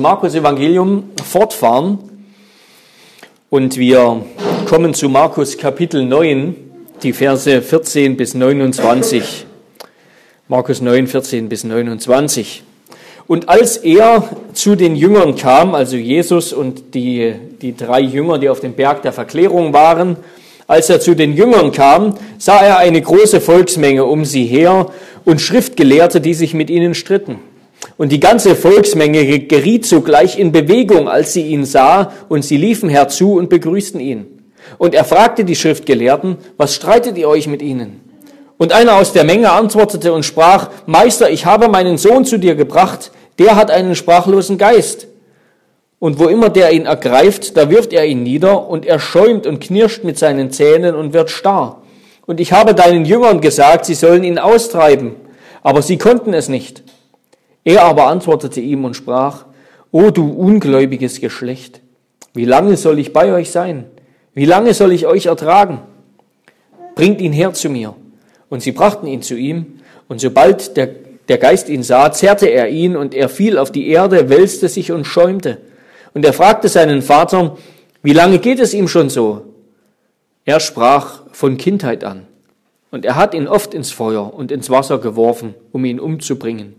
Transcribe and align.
Markus 0.00 0.34
Evangelium 0.34 1.10
fortfahren 1.22 1.98
und 3.50 3.76
wir 3.76 4.24
kommen 4.66 4.94
zu 4.94 5.10
Markus 5.10 5.58
Kapitel 5.58 6.06
9, 6.06 6.54
die 7.02 7.12
Verse 7.12 7.60
14 7.60 8.16
bis 8.16 8.32
29. 8.32 9.44
Markus 10.48 10.80
9, 10.80 11.06
14 11.06 11.50
bis 11.50 11.64
29. 11.64 12.62
Und 13.26 13.50
als 13.50 13.76
er 13.76 14.26
zu 14.54 14.74
den 14.74 14.96
Jüngern 14.96 15.36
kam, 15.36 15.74
also 15.74 15.98
Jesus 15.98 16.54
und 16.54 16.94
die, 16.94 17.34
die 17.60 17.76
drei 17.76 18.00
Jünger, 18.00 18.38
die 18.38 18.48
auf 18.48 18.60
dem 18.60 18.72
Berg 18.72 19.02
der 19.02 19.12
Verklärung 19.12 19.74
waren, 19.74 20.16
als 20.66 20.88
er 20.88 21.00
zu 21.00 21.14
den 21.14 21.34
Jüngern 21.36 21.72
kam, 21.72 22.14
sah 22.38 22.58
er 22.60 22.78
eine 22.78 23.02
große 23.02 23.42
Volksmenge 23.42 24.06
um 24.06 24.24
sie 24.24 24.46
her 24.46 24.86
und 25.26 25.42
Schriftgelehrte, 25.42 26.22
die 26.22 26.32
sich 26.32 26.54
mit 26.54 26.70
ihnen 26.70 26.94
stritten. 26.94 27.49
Und 27.96 28.12
die 28.12 28.20
ganze 28.20 28.56
Volksmenge 28.56 29.40
geriet 29.40 29.86
sogleich 29.86 30.38
in 30.38 30.52
Bewegung, 30.52 31.08
als 31.08 31.32
sie 31.32 31.46
ihn 31.46 31.64
sah, 31.64 32.12
und 32.28 32.44
sie 32.44 32.56
liefen 32.56 32.88
herzu 32.88 33.34
und 33.34 33.48
begrüßten 33.48 34.00
ihn. 34.00 34.26
Und 34.78 34.94
er 34.94 35.04
fragte 35.04 35.44
die 35.44 35.56
Schriftgelehrten, 35.56 36.38
was 36.56 36.74
streitet 36.74 37.16
ihr 37.18 37.28
euch 37.28 37.46
mit 37.46 37.62
ihnen? 37.62 38.00
Und 38.58 38.72
einer 38.72 38.96
aus 38.96 39.12
der 39.12 39.24
Menge 39.24 39.50
antwortete 39.50 40.12
und 40.12 40.24
sprach, 40.24 40.68
Meister, 40.84 41.30
ich 41.30 41.46
habe 41.46 41.68
meinen 41.68 41.96
Sohn 41.96 42.26
zu 42.26 42.38
dir 42.38 42.54
gebracht, 42.54 43.10
der 43.38 43.56
hat 43.56 43.70
einen 43.70 43.94
sprachlosen 43.94 44.58
Geist. 44.58 45.06
Und 45.98 46.18
wo 46.18 46.28
immer 46.28 46.50
der 46.50 46.72
ihn 46.72 46.86
ergreift, 46.86 47.56
da 47.56 47.70
wirft 47.70 47.92
er 47.92 48.04
ihn 48.04 48.22
nieder, 48.22 48.68
und 48.68 48.84
er 48.84 48.98
schäumt 48.98 49.46
und 49.46 49.60
knirscht 49.60 50.04
mit 50.04 50.18
seinen 50.18 50.50
Zähnen 50.50 50.94
und 50.94 51.14
wird 51.14 51.30
starr. 51.30 51.82
Und 52.26 52.38
ich 52.38 52.52
habe 52.52 52.74
deinen 52.74 53.04
Jüngern 53.04 53.40
gesagt, 53.40 53.86
sie 53.86 53.94
sollen 53.94 54.24
ihn 54.24 54.38
austreiben, 54.38 55.16
aber 55.62 55.82
sie 55.82 55.98
konnten 55.98 56.32
es 56.34 56.48
nicht. 56.48 56.82
Er 57.64 57.82
aber 57.82 58.06
antwortete 58.06 58.60
ihm 58.60 58.84
und 58.84 58.94
sprach, 58.94 59.44
O 59.92 60.10
du 60.10 60.30
ungläubiges 60.30 61.20
Geschlecht, 61.20 61.80
wie 62.32 62.44
lange 62.44 62.76
soll 62.76 62.98
ich 62.98 63.12
bei 63.12 63.32
euch 63.32 63.50
sein? 63.50 63.86
Wie 64.34 64.44
lange 64.44 64.72
soll 64.74 64.92
ich 64.92 65.06
euch 65.06 65.26
ertragen? 65.26 65.80
Bringt 66.94 67.20
ihn 67.20 67.32
her 67.32 67.52
zu 67.52 67.68
mir. 67.68 67.94
Und 68.48 68.62
sie 68.62 68.72
brachten 68.72 69.06
ihn 69.06 69.22
zu 69.22 69.36
ihm, 69.36 69.80
und 70.08 70.20
sobald 70.20 70.76
der, 70.76 70.88
der 71.28 71.38
Geist 71.38 71.68
ihn 71.68 71.82
sah, 71.82 72.10
zerrte 72.10 72.46
er 72.46 72.68
ihn, 72.68 72.96
und 72.96 73.14
er 73.14 73.28
fiel 73.28 73.58
auf 73.58 73.70
die 73.70 73.88
Erde, 73.88 74.28
wälzte 74.28 74.68
sich 74.68 74.90
und 74.92 75.04
schäumte. 75.04 75.58
Und 76.14 76.24
er 76.24 76.32
fragte 76.32 76.68
seinen 76.68 77.02
Vater, 77.02 77.56
wie 78.02 78.12
lange 78.12 78.38
geht 78.38 78.58
es 78.58 78.74
ihm 78.74 78.88
schon 78.88 79.10
so? 79.10 79.42
Er 80.44 80.58
sprach 80.58 81.22
von 81.32 81.56
Kindheit 81.58 82.02
an. 82.02 82.26
Und 82.90 83.04
er 83.04 83.14
hat 83.14 83.34
ihn 83.34 83.46
oft 83.46 83.72
ins 83.72 83.92
Feuer 83.92 84.34
und 84.34 84.50
ins 84.50 84.68
Wasser 84.68 84.98
geworfen, 84.98 85.54
um 85.70 85.84
ihn 85.84 86.00
umzubringen. 86.00 86.74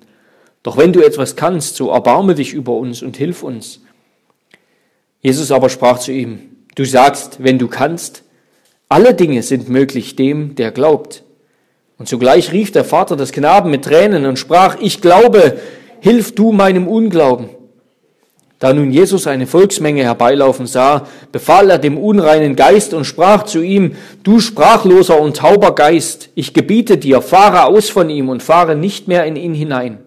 Doch 0.63 0.77
wenn 0.77 0.93
du 0.93 1.01
etwas 1.01 1.35
kannst, 1.35 1.75
so 1.75 1.89
erbarme 1.89 2.35
dich 2.35 2.53
über 2.53 2.73
uns 2.73 3.01
und 3.01 3.17
hilf 3.17 3.43
uns. 3.43 3.81
Jesus 5.21 5.51
aber 5.51 5.69
sprach 5.69 5.99
zu 5.99 6.11
ihm, 6.11 6.39
du 6.75 6.85
sagst, 6.85 7.43
wenn 7.43 7.59
du 7.59 7.67
kannst, 7.67 8.23
alle 8.89 9.13
Dinge 9.13 9.41
sind 9.43 9.69
möglich 9.69 10.15
dem, 10.15 10.55
der 10.55 10.71
glaubt. 10.71 11.23
Und 11.97 12.07
zugleich 12.07 12.51
rief 12.51 12.71
der 12.71 12.83
Vater 12.83 13.15
des 13.15 13.31
Knaben 13.31 13.71
mit 13.71 13.85
Tränen 13.85 14.25
und 14.25 14.39
sprach, 14.39 14.77
ich 14.79 15.01
glaube, 15.01 15.57
hilf 15.99 16.33
du 16.35 16.51
meinem 16.51 16.87
Unglauben. 16.87 17.49
Da 18.59 18.73
nun 18.73 18.91
Jesus 18.91 19.25
eine 19.25 19.47
Volksmenge 19.47 20.03
herbeilaufen 20.03 20.67
sah, 20.67 21.07
befahl 21.31 21.71
er 21.71 21.79
dem 21.79 21.97
unreinen 21.97 22.55
Geist 22.55 22.93
und 22.93 23.05
sprach 23.05 23.43
zu 23.43 23.61
ihm, 23.61 23.95
du 24.23 24.39
sprachloser 24.39 25.19
und 25.19 25.37
tauber 25.37 25.73
Geist, 25.73 26.29
ich 26.35 26.53
gebiete 26.53 26.97
dir, 26.97 27.21
fahre 27.21 27.65
aus 27.65 27.89
von 27.89 28.09
ihm 28.11 28.29
und 28.29 28.43
fahre 28.43 28.75
nicht 28.75 29.07
mehr 29.07 29.25
in 29.25 29.35
ihn 29.35 29.55
hinein. 29.55 29.97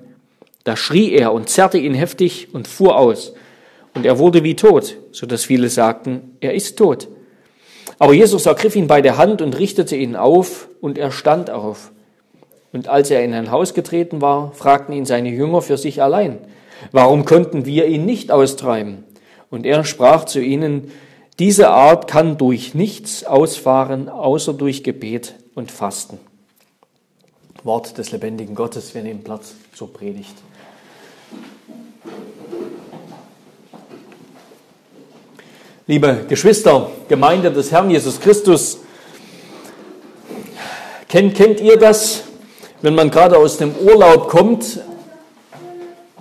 Da 0.65 0.77
schrie 0.77 1.13
er 1.13 1.33
und 1.33 1.49
zerrte 1.49 1.79
ihn 1.79 1.95
heftig 1.95 2.49
und 2.53 2.67
fuhr 2.67 2.97
aus. 2.97 3.35
Und 3.95 4.07
er 4.07 4.19
wurde 4.19 4.43
wie 4.43 4.57
tot, 4.57 4.97
so 5.13 5.27
dass 5.27 5.45
viele 5.45 5.69
sagten, 5.69 6.37
er 6.41 6.55
ist 6.55 6.77
tot. 6.77 7.09
Aber 7.99 8.13
Jesus 8.13 8.47
ergriff 8.47 8.75
ihn 8.75 8.87
bei 8.87 9.03
der 9.03 9.19
Hand 9.19 9.41
und 9.41 9.59
richtete 9.59 9.97
ihn 9.97 10.17
auf, 10.17 10.69
und 10.81 10.99
er 10.99 11.13
stand 11.13 11.49
auf. 11.49 11.93
Und 12.73 12.89
als 12.89 13.11
er 13.11 13.25
in 13.25 13.33
ein 13.33 13.51
Haus 13.51 13.73
getreten 13.73 14.21
war, 14.21 14.53
fragten 14.53 14.95
ihn 14.95 15.07
seine 15.07 15.31
Jünger 15.31 15.63
für 15.63 15.79
sich 15.79 16.03
allein, 16.03 16.39
warum 16.93 17.25
konnten 17.25 17.67
wir 17.67 17.87
ihn 17.87 18.05
nicht 18.05 18.33
austreiben? 18.33 19.05
Und 19.49 19.65
er 19.65 19.85
sprach 19.85 20.25
zu 20.25 20.41
ihnen, 20.41 20.91
diese 21.39 21.71
Art 21.71 22.09
kann 22.09 22.37
durch 22.37 22.75
nichts 22.75 23.25
ausfahren, 23.25 24.09
außer 24.09 24.53
durch 24.53 24.83
Gebet 24.83 25.35
und 25.55 25.71
Fasten. 25.71 26.19
Wort 27.63 27.97
des 27.97 28.13
lebendigen 28.13 28.55
Gottes, 28.55 28.95
wir 28.95 29.03
nehmen 29.03 29.25
Platz 29.25 29.55
zur 29.75 29.93
Predigt. 29.93 30.35
Liebe 35.87 36.21
Geschwister, 36.31 36.89
Gemeinde 37.11 37.51
des 37.51 37.71
Herrn 37.71 37.91
Jesus 37.91 38.19
Christus, 38.19 38.79
kennt, 41.11 41.35
kennt 41.35 41.61
ihr 41.61 41.77
das, 41.77 42.23
wenn 42.81 42.95
man 42.95 43.11
gerade 43.11 43.37
aus 43.37 43.59
dem 43.59 43.75
Urlaub 43.75 44.31
kommt? 44.31 44.81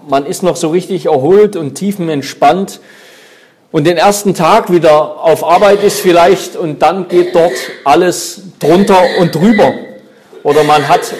Man 0.06 0.25
ist 0.25 0.44
noch 0.44 0.57
so 0.57 0.72
richtig 0.72 1.06
erholt 1.06 1.56
und 1.56 1.75
tiefenentspannt 1.75 2.81
und 3.72 3.88
den 3.88 3.96
ersten 3.96 4.34
Tag 4.34 4.69
wieder 4.69 5.24
auf 5.24 5.46
Arbeit 5.46 5.81
ist 5.81 6.01
vielleicht 6.01 6.57
und 6.57 6.81
dann 6.81 7.07
geht 7.07 7.34
dort 7.34 7.53
alles 7.85 8.41
drunter 8.59 9.00
und 9.22 9.34
drüber. 9.34 9.74
Oder 10.44 10.66
man 10.66 10.90
hat, 10.90 11.13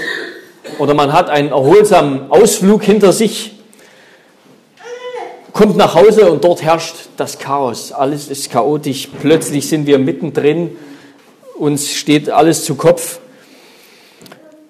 oder 0.80 0.94
man 0.94 1.14
hat 1.14 1.30
einen 1.30 1.52
erholsamen 1.52 2.30
Ausflug 2.30 2.84
hinter 2.84 3.14
sich 3.14 3.63
kommt 5.54 5.78
nach 5.78 5.96
Hause 5.96 6.32
und 6.32 6.44
dort 6.44 6.64
herrscht 6.64 6.96
das 7.16 7.38
Chaos. 7.38 7.92
Alles 7.92 8.28
ist 8.28 8.52
chaotisch. 8.52 9.08
Plötzlich 9.22 9.70
sind 9.70 9.86
wir 9.86 10.00
mittendrin. 10.00 10.76
Uns 11.58 11.92
steht 11.92 12.30
alles 12.30 12.66
zu 12.66 12.76
Kopf. 12.76 13.20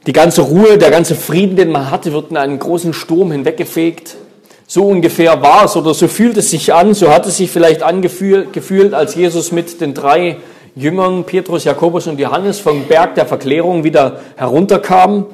Die 0.06 0.14
ganze 0.14 0.42
Ruhe, 0.42 0.78
der 0.78 0.92
ganze 0.92 1.16
Frieden, 1.16 1.56
den 1.56 1.72
man 1.72 1.90
hatte, 1.90 2.12
wird 2.12 2.32
in 2.32 2.38
einen 2.38 2.60
großen 2.60 2.94
Sturm 2.94 3.32
hinweggefegt. 3.32 4.18
So 4.68 4.86
ungefähr 4.88 5.42
war 5.42 5.66
es 5.66 5.78
oder 5.78 5.94
so 5.94 6.10
fühlt 6.10 6.36
es 6.36 6.52
sich 6.52 6.74
an. 6.74 6.94
So 6.94 7.10
hat 7.10 7.26
es 7.26 7.38
sich 7.38 7.50
vielleicht 7.50 7.82
angefühlt, 7.82 8.94
als 8.94 9.16
Jesus 9.16 9.54
mit 9.54 9.80
den 9.80 9.94
drei 9.94 10.38
Jüngern, 10.76 11.24
Petrus, 11.24 11.64
Jakobus 11.64 12.08
und 12.08 12.20
Johannes, 12.20 12.60
vom 12.60 12.84
Berg 12.86 13.16
der 13.16 13.26
Verklärung 13.26 13.86
wieder 13.86 14.20
herunterkam. 14.36 15.28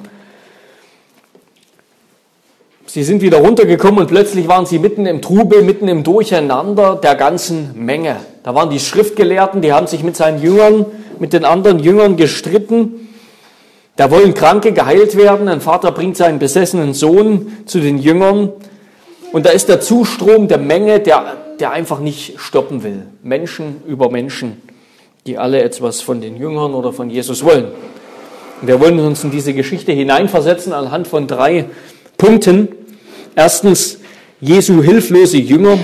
Sie 2.91 3.03
sind 3.03 3.21
wieder 3.21 3.37
runtergekommen 3.37 3.99
und 3.99 4.07
plötzlich 4.07 4.47
waren 4.47 4.65
sie 4.65 4.79
mitten 4.79 5.05
im 5.05 5.21
Trubel, 5.21 5.61
mitten 5.61 5.87
im 5.87 6.01
Durcheinander 6.03 6.95
der 6.95 7.13
ganzen 7.13 7.85
Menge. 7.85 8.15
Da 8.41 8.55
waren 8.55 8.71
die 8.71 8.79
Schriftgelehrten, 8.79 9.61
die 9.61 9.73
haben 9.73 9.85
sich 9.85 10.03
mit 10.03 10.15
seinen 10.15 10.41
Jüngern, 10.41 10.87
mit 11.19 11.31
den 11.31 11.45
anderen 11.45 11.77
Jüngern 11.77 12.17
gestritten. 12.17 13.07
Da 13.95 14.09
wollen 14.09 14.33
Kranke 14.33 14.71
geheilt 14.71 15.15
werden. 15.15 15.47
Ein 15.49 15.61
Vater 15.61 15.91
bringt 15.91 16.17
seinen 16.17 16.39
besessenen 16.39 16.95
Sohn 16.95 17.57
zu 17.67 17.79
den 17.79 17.99
Jüngern. 17.99 18.53
Und 19.33 19.45
da 19.45 19.51
ist 19.51 19.69
der 19.69 19.81
Zustrom 19.81 20.47
der 20.47 20.57
Menge, 20.57 20.99
der, 20.99 21.37
der 21.59 21.69
einfach 21.69 21.99
nicht 21.99 22.39
stoppen 22.39 22.81
will. 22.81 23.03
Menschen 23.21 23.83
über 23.85 24.09
Menschen, 24.09 24.63
die 25.27 25.37
alle 25.37 25.61
etwas 25.61 26.01
von 26.01 26.21
den 26.21 26.37
Jüngern 26.37 26.73
oder 26.73 26.91
von 26.91 27.11
Jesus 27.11 27.43
wollen. 27.43 27.65
Und 28.61 28.67
wir 28.67 28.79
wollen 28.79 28.99
uns 28.99 29.23
in 29.23 29.29
diese 29.29 29.53
Geschichte 29.53 29.91
hineinversetzen 29.91 30.73
anhand 30.73 31.07
von 31.07 31.27
drei 31.27 31.65
Punkten. 32.17 32.78
Erstens 33.39 33.99
Jesu 34.41 34.83
hilflose 34.83 35.37
Jünger. 35.37 35.79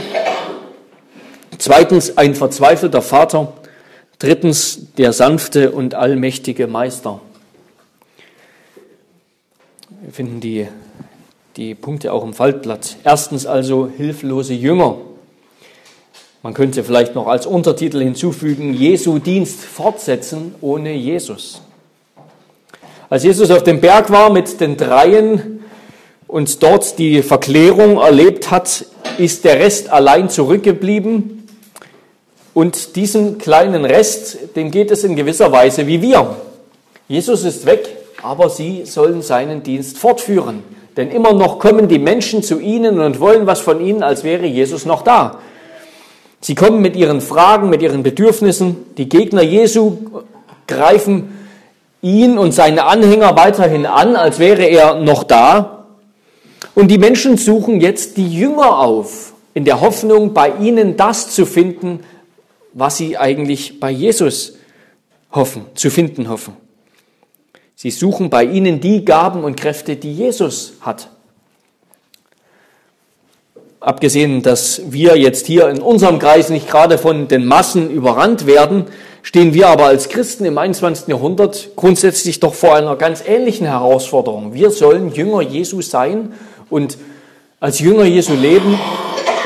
Zweitens 1.58 2.18
ein 2.18 2.36
verzweifelter 2.36 3.02
Vater. 3.02 3.54
Drittens 4.20 4.94
der 4.98 5.14
sanfte 5.14 5.72
und 5.72 5.96
allmächtige 5.96 6.68
Meister. 6.68 7.22
Wir 10.02 10.12
finden 10.12 10.42
die, 10.42 10.68
die 11.56 11.76
Punkte 11.76 12.12
auch 12.12 12.26
im 12.26 12.34
Faltblatt. 12.34 12.98
Erstens 13.06 13.46
also 13.46 13.88
hilflose 13.88 14.54
Jünger. 14.54 14.98
Man 16.44 16.54
könnte 16.54 16.84
vielleicht 16.84 17.16
noch 17.16 17.28
als 17.28 17.46
Untertitel 17.46 18.02
hinzufügen, 18.02 18.74
Jesu 18.74 19.18
Dienst 19.20 19.62
fortsetzen 19.62 20.56
ohne 20.60 20.92
Jesus. 20.92 21.62
Als 23.10 23.24
Jesus 23.24 23.50
auf 23.50 23.64
dem 23.64 23.80
Berg 23.80 24.12
war 24.12 24.30
mit 24.30 24.60
den 24.60 24.76
Dreien, 24.76 25.55
und 26.28 26.64
dort 26.64 26.98
die 26.98 27.22
Verklärung 27.22 27.98
erlebt 27.98 28.52
hat, 28.52 28.86
ist 29.18 29.46
der 29.46 29.60
Rest 29.60 29.90
allein 29.90 30.30
zurückgeblieben. 30.30 31.48
Und 32.54 32.96
diesen 32.96 33.38
kleinen 33.38 33.86
Rest, 33.86 34.56
dem 34.56 34.72
geht 34.72 34.92
es 34.92 35.04
in 35.04 35.16
gewisser 35.16 35.52
Weise 35.52 35.88
wie 35.88 36.02
wir. 36.02 36.36
Jesus 37.08 37.44
ist 37.44 37.66
weg, 37.66 37.90
aber 38.24 38.50
sie 38.50 38.86
sollen 38.86 39.22
seinen 39.22 39.62
Dienst 39.62 39.98
fortführen. 39.98 40.64
Denn 40.98 41.12
immer 41.12 41.34
noch 41.34 41.60
kommen 41.60 41.88
die 41.88 42.00
Menschen 42.00 42.42
zu 42.42 42.60
ihnen 42.60 43.00
und 43.00 43.20
wollen 43.20 43.46
was 43.46 43.60
von 43.60 43.82
ihnen, 43.82 44.02
als 44.02 44.24
wäre 44.24 44.46
Jesus 44.46 44.86
noch 44.86 45.02
da. 45.02 45.40
Sie 46.40 46.56
kommen 46.56 46.82
mit 46.82 46.96
ihren 46.96 47.22
Fragen, 47.22 47.70
mit 47.70 47.82
ihren 47.82 48.04
Bedürfnissen. 48.04 48.86
Die 48.98 49.10
Gegner 49.10 49.42
Jesu 49.42 49.98
greifen 50.68 51.38
ihn 52.02 52.38
und 52.38 52.54
seine 52.54 52.86
Anhänger 52.86 53.36
weiterhin 53.36 53.86
an, 53.86 54.16
als 54.16 54.40
wäre 54.40 54.64
er 54.64 54.96
noch 54.96 55.24
da. 55.24 55.75
Und 56.74 56.90
die 56.90 56.98
Menschen 56.98 57.38
suchen 57.38 57.80
jetzt 57.80 58.18
die 58.18 58.28
Jünger 58.28 58.80
auf 58.80 59.34
in 59.54 59.66
der 59.66 59.82
Hoffnung, 59.82 60.34
bei 60.34 60.54
ihnen 60.58 60.98
das 60.98 61.30
zu 61.30 61.46
finden, 61.46 62.02
was 62.74 62.98
sie 62.98 63.18
eigentlich 63.18 63.80
bei 63.80 63.90
Jesus 63.90 64.58
hoffen, 65.32 65.66
zu 65.76 65.90
finden 65.90 66.30
hoffen. 66.30 66.54
Sie 67.76 67.92
suchen 67.92 68.30
bei 68.30 68.44
ihnen 68.44 68.80
die 68.80 69.06
Gaben 69.06 69.44
und 69.44 69.58
Kräfte, 69.58 69.96
die 69.96 70.14
Jesus 70.14 70.74
hat. 70.82 71.10
Abgesehen, 73.80 74.42
dass 74.42 74.82
wir 74.90 75.18
jetzt 75.18 75.46
hier 75.46 75.70
in 75.70 75.80
unserem 75.80 76.18
Kreis 76.20 76.50
nicht 76.50 76.68
gerade 76.68 76.98
von 76.98 77.28
den 77.28 77.46
Massen 77.46 77.92
überrannt 77.92 78.48
werden, 78.48 78.86
stehen 79.22 79.54
wir 79.54 79.68
aber 79.68 79.86
als 79.86 80.10
Christen 80.10 80.46
im 80.46 80.58
21. 80.58 81.08
Jahrhundert 81.08 81.76
grundsätzlich 81.76 82.40
doch 82.40 82.54
vor 82.54 82.76
einer 82.76 82.96
ganz 82.96 83.24
ähnlichen 83.26 83.68
Herausforderung. 83.68 84.54
Wir 84.54 84.72
sollen 84.72 85.14
Jünger 85.14 85.42
Jesu 85.42 85.82
sein 85.82 86.34
und 86.76 86.98
als 87.62 87.80
Jünger 87.80 88.04
Jesu 88.04 88.34
leben, 88.34 88.78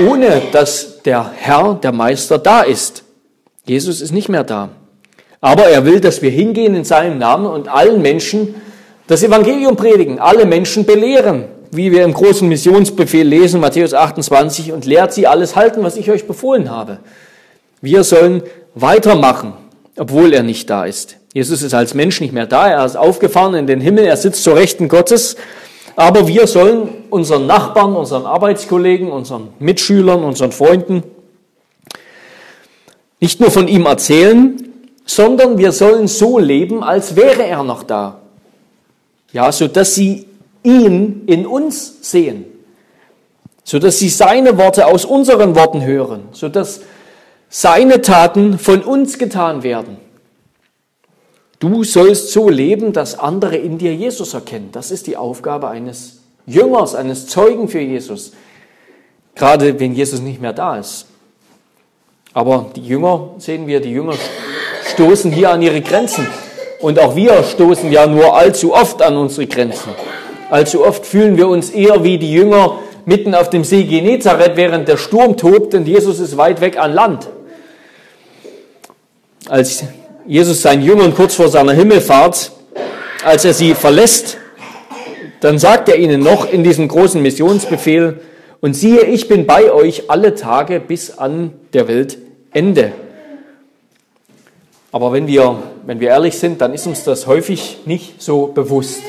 ohne 0.10 0.42
dass 0.52 1.04
der 1.04 1.32
Herr, 1.36 1.76
der 1.76 1.92
Meister 1.92 2.40
da 2.40 2.62
ist. 2.62 3.04
Jesus 3.66 4.02
ist 4.02 4.12
nicht 4.12 4.30
mehr 4.30 4.44
da. 4.44 4.70
Aber 5.40 5.66
er 5.66 5.86
will, 5.86 6.00
dass 6.00 6.24
wir 6.24 6.32
hingehen 6.32 6.74
in 6.74 6.86
seinem 6.86 7.20
Namen 7.20 7.46
und 7.46 7.68
allen 7.68 8.02
Menschen 8.02 8.56
das 9.06 9.22
Evangelium 9.22 9.76
predigen, 9.76 10.18
alle 10.18 10.48
Menschen 10.48 10.86
belehren, 10.86 11.46
wie 11.70 11.92
wir 11.92 12.04
im 12.04 12.14
großen 12.14 12.50
Missionsbefehl 12.50 13.28
lesen, 13.28 13.62
Matthäus 13.62 13.94
28, 13.94 14.72
und 14.72 14.86
lehrt 14.86 15.14
sie 15.14 15.28
alles 15.28 15.56
halten, 15.56 15.84
was 15.84 15.98
ich 15.98 16.10
euch 16.10 16.26
befohlen 16.26 16.72
habe. 16.72 16.98
Wir 17.80 18.04
sollen 18.04 18.42
weitermachen, 18.74 19.54
obwohl 19.98 20.34
er 20.34 20.42
nicht 20.42 20.68
da 20.72 20.86
ist. 20.86 21.18
Jesus 21.36 21.62
ist 21.62 21.76
als 21.76 21.94
Mensch 21.94 22.22
nicht 22.22 22.34
mehr 22.34 22.48
da, 22.48 22.68
er 22.68 22.84
ist 22.84 22.98
aufgefahren 22.98 23.54
in 23.54 23.68
den 23.68 23.82
Himmel, 23.82 24.06
er 24.06 24.18
sitzt 24.18 24.44
zur 24.44 24.56
Rechten 24.56 24.88
Gottes, 24.88 25.36
aber 26.00 26.30
wir 26.30 26.48
sollen 26.48 26.88
unseren 27.10 27.46
Nachbarn, 27.46 27.94
unseren 27.94 28.26
Arbeitskollegen, 28.26 29.12
unseren 29.12 29.50
Mitschülern, 29.60 30.24
unseren 30.24 30.54
Freunden 30.54 31.04
nicht 33.20 33.42
nur 33.42 33.52
von 33.52 33.68
ihm 33.68 33.86
erzählen, 33.86 34.72
sondern 35.06 35.58
wir 35.58 35.74
sollen 35.74 36.08
so 36.08 36.40
leben, 36.40 36.84
als 36.84 37.18
wäre 37.18 37.44
er 37.44 37.64
noch 37.64 37.84
da. 37.84 38.22
Ja, 39.34 39.52
so 39.52 39.68
dass 39.68 39.94
sie 39.94 40.26
ihn 40.64 41.24
in 41.26 41.46
uns 41.46 42.10
sehen, 42.10 42.46
so 43.66 43.78
dass 43.78 44.00
sie 44.00 44.08
seine 44.08 44.58
Worte 44.58 44.88
aus 44.88 45.04
unseren 45.04 45.54
Worten 45.54 45.84
hören, 45.84 46.30
so 46.32 46.48
dass 46.48 46.80
seine 47.50 48.02
Taten 48.02 48.58
von 48.58 48.84
uns 48.84 49.18
getan 49.18 49.64
werden. 49.64 49.98
Du 51.60 51.84
sollst 51.84 52.32
so 52.32 52.50
leben, 52.50 52.94
dass 52.94 53.20
andere 53.20 53.58
in 53.58 53.78
dir 53.78 53.94
Jesus 53.94 54.34
erkennen. 54.34 54.70
Das 54.72 54.92
ist 54.92 55.08
die 55.08 55.18
Aufgabe 55.18 55.68
eines 55.68 56.20
Jüngers, 56.46 56.96
eines 56.96 57.28
Zeugen 57.28 57.68
für 57.68 57.82
Jesus. 57.82 58.32
Gerade 59.36 59.78
wenn 59.80 59.94
Jesus 59.94 60.22
nicht 60.22 60.42
mehr 60.42 60.54
da 60.54 60.78
ist. 60.78 61.06
Aber 62.34 62.72
die 62.76 62.86
Jünger, 62.86 63.32
sehen 63.40 63.68
wir, 63.68 63.82
die 63.82 63.92
Jünger 63.92 64.14
stoßen 64.94 65.32
hier 65.32 65.52
an 65.52 65.62
ihre 65.62 65.82
Grenzen. 65.82 66.26
Und 66.80 66.98
auch 66.98 67.16
wir 67.16 67.44
stoßen 67.44 67.92
ja 67.92 68.08
nur 68.08 68.36
allzu 68.36 68.74
oft 68.74 69.02
an 69.02 69.18
unsere 69.18 69.46
Grenzen. 69.48 69.90
Allzu 70.50 70.86
oft 70.86 71.06
fühlen 71.06 71.36
wir 71.36 71.50
uns 71.50 71.72
eher 71.72 72.04
wie 72.04 72.18
die 72.18 72.32
Jünger 72.32 72.80
mitten 73.06 73.36
auf 73.36 73.50
dem 73.50 73.66
See 73.66 73.84
Genezareth, 73.84 74.56
während 74.56 74.88
der 74.88 74.98
Sturm 74.98 75.36
tobt 75.36 75.74
und 75.74 75.88
Jesus 75.88 76.20
ist 76.20 76.38
weit 76.38 76.62
weg 76.62 76.78
an 76.78 76.94
Land. 76.94 77.28
Als 79.48 79.84
Jesus 80.30 80.62
seinen 80.62 80.84
Jüngern 80.84 81.16
kurz 81.16 81.34
vor 81.34 81.50
seiner 81.50 81.74
Himmelfahrt, 81.74 82.52
als 83.24 83.46
er 83.46 83.54
sie 83.56 83.74
verlässt, 83.74 84.38
dann 85.40 85.58
sagt 85.58 85.90
er 85.90 85.98
ihnen 85.98 86.22
noch 86.22 86.48
in 86.54 86.64
diesem 86.64 86.88
großen 86.88 87.20
Missionsbefehl, 87.20 88.20
und 88.62 88.76
siehe, 88.76 89.02
ich 89.06 89.28
bin 89.28 89.48
bei 89.48 89.72
euch 89.72 90.12
alle 90.12 90.36
Tage 90.36 90.80
bis 90.80 91.18
an 91.18 91.54
der 91.74 91.88
Weltende. 91.88 92.92
Aber 94.92 95.14
wenn 95.14 95.26
wir, 95.26 95.64
wenn 95.88 96.00
wir 96.00 96.10
ehrlich 96.10 96.38
sind, 96.38 96.62
dann 96.62 96.76
ist 96.76 96.86
uns 96.86 97.04
das 97.04 97.26
häufig 97.26 97.78
nicht 97.86 98.22
so 98.22 98.48
bewusst, 98.54 99.02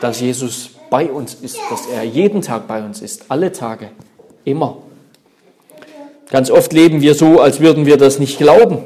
dass 0.00 0.22
Jesus 0.22 0.70
bei 0.88 1.10
uns 1.10 1.34
ist, 1.34 1.58
dass 1.68 1.88
er 1.94 2.04
jeden 2.04 2.40
Tag 2.40 2.66
bei 2.66 2.82
uns 2.82 3.02
ist, 3.02 3.26
alle 3.28 3.52
Tage, 3.52 3.90
immer. 4.44 4.78
Ganz 6.30 6.50
oft 6.50 6.72
leben 6.72 7.02
wir 7.02 7.14
so, 7.14 7.38
als 7.38 7.60
würden 7.60 7.84
wir 7.84 7.98
das 7.98 8.18
nicht 8.18 8.38
glauben, 8.38 8.78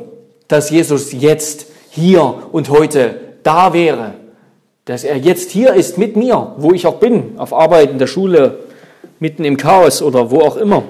dass 0.49 0.71
Jesus 0.71 1.13
jetzt, 1.13 1.67
hier 1.91 2.43
und 2.53 2.69
heute 2.69 3.21
da 3.43 3.73
wäre, 3.73 4.15
dass 4.85 5.03
er 5.03 5.17
jetzt 5.17 5.51
hier 5.51 5.75
ist 5.75 5.99
mit 5.99 6.17
mir, 6.17 6.55
wo 6.59 6.73
ich 6.73 6.87
auch 6.87 6.97
bin, 6.97 7.39
auf 7.39 7.53
Arbeit, 7.53 7.91
in 7.91 7.99
der 7.99 8.07
Schule, 8.07 8.59
mitten 9.19 9.45
im 9.45 9.57
Chaos 9.57 10.03
oder 10.03 10.31
wo 10.31 10.41
auch 10.41 10.57
immer. 10.57 10.83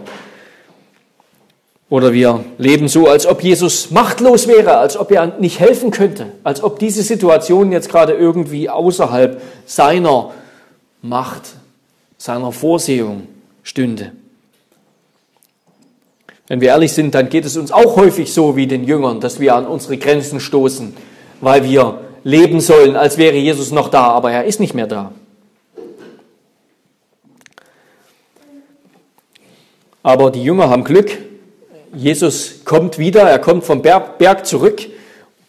Oder 1.88 2.12
wir 2.12 2.44
leben 2.58 2.88
so, 2.88 3.06
als 3.06 3.26
ob 3.26 3.42
Jesus 3.42 3.92
machtlos 3.92 4.48
wäre, 4.48 4.78
als 4.78 4.96
ob 4.96 5.12
er 5.12 5.38
nicht 5.38 5.60
helfen 5.60 5.92
könnte, 5.92 6.26
als 6.42 6.62
ob 6.62 6.80
diese 6.80 7.02
Situation 7.02 7.70
jetzt 7.70 7.88
gerade 7.88 8.12
irgendwie 8.12 8.68
außerhalb 8.68 9.40
seiner 9.66 10.32
Macht, 11.02 11.42
seiner 12.18 12.50
Vorsehung 12.50 13.28
stünde. 13.62 14.10
Wenn 16.48 16.60
wir 16.60 16.68
ehrlich 16.68 16.92
sind, 16.92 17.14
dann 17.14 17.28
geht 17.28 17.44
es 17.44 17.56
uns 17.56 17.72
auch 17.72 17.96
häufig 17.96 18.32
so 18.32 18.56
wie 18.56 18.66
den 18.66 18.84
Jüngern, 18.84 19.20
dass 19.20 19.40
wir 19.40 19.54
an 19.54 19.66
unsere 19.66 19.96
Grenzen 19.96 20.38
stoßen, 20.38 20.94
weil 21.40 21.64
wir 21.64 22.00
leben 22.22 22.60
sollen, 22.60 22.96
als 22.96 23.18
wäre 23.18 23.36
Jesus 23.36 23.72
noch 23.72 23.88
da, 23.88 24.04
aber 24.08 24.30
er 24.30 24.44
ist 24.44 24.60
nicht 24.60 24.74
mehr 24.74 24.86
da. 24.86 25.12
Aber 30.02 30.30
die 30.30 30.42
Jünger 30.42 30.70
haben 30.70 30.84
Glück, 30.84 31.18
Jesus 31.92 32.64
kommt 32.64 32.98
wieder, 32.98 33.22
er 33.22 33.40
kommt 33.40 33.64
vom 33.64 33.82
Berg 33.82 34.46
zurück. 34.46 34.82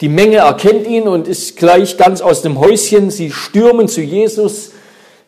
Die 0.02 0.10
Menge 0.10 0.38
erkennt 0.38 0.88
ihn 0.88 1.08
und 1.08 1.28
ist 1.28 1.58
gleich 1.58 1.98
ganz 1.98 2.22
aus 2.22 2.42
dem 2.42 2.60
Häuschen. 2.60 3.12
Sie 3.12 3.32
stürmen 3.32 3.88
zu 3.88 4.02
Jesus, 4.02 4.72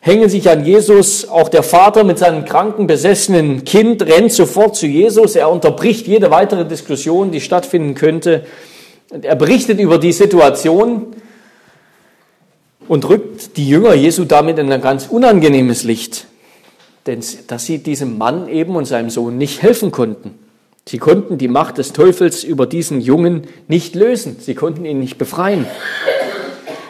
hängen 0.00 0.28
sich 0.28 0.48
an 0.50 0.64
Jesus. 0.64 1.28
Auch 1.28 1.48
der 1.48 1.62
Vater 1.62 2.04
mit 2.04 2.18
seinem 2.18 2.44
kranken, 2.44 2.86
besessenen 2.86 3.64
Kind 3.64 4.02
rennt 4.02 4.32
sofort 4.32 4.76
zu 4.76 4.86
Jesus. 4.86 5.36
Er 5.36 5.50
unterbricht 5.50 6.06
jede 6.06 6.30
weitere 6.30 6.66
Diskussion, 6.66 7.30
die 7.30 7.40
stattfinden 7.40 7.94
könnte. 7.94 8.44
Er 9.22 9.36
berichtet 9.36 9.78
über 9.80 9.98
die 9.98 10.12
Situation 10.12 11.08
und 12.88 13.08
rückt 13.08 13.56
die 13.56 13.68
Jünger 13.68 13.94
Jesu 13.94 14.24
damit 14.24 14.58
in 14.58 14.72
ein 14.72 14.80
ganz 14.80 15.06
unangenehmes 15.06 15.84
Licht. 15.84 16.26
Denn 17.06 17.20
dass 17.46 17.64
sie 17.64 17.78
diesem 17.78 18.18
Mann 18.18 18.48
eben 18.48 18.76
und 18.76 18.84
seinem 18.84 19.10
Sohn 19.10 19.38
nicht 19.38 19.62
helfen 19.62 19.90
konnten. 19.90 20.38
Sie 20.86 20.98
konnten 20.98 21.38
die 21.38 21.48
Macht 21.48 21.78
des 21.78 21.92
Teufels 21.92 22.42
über 22.42 22.66
diesen 22.66 23.00
Jungen 23.00 23.46
nicht 23.68 23.94
lösen. 23.94 24.36
Sie 24.40 24.54
konnten 24.54 24.84
ihn 24.84 24.98
nicht 24.98 25.18
befreien. 25.18 25.66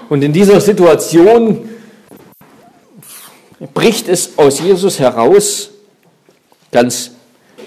Und 0.08 0.22
in 0.22 0.32
dieser 0.32 0.60
Situation 0.60 1.68
bricht 3.66 4.08
es 4.08 4.38
aus 4.38 4.60
Jesus 4.60 4.98
heraus, 4.98 5.70
ganz 6.72 7.12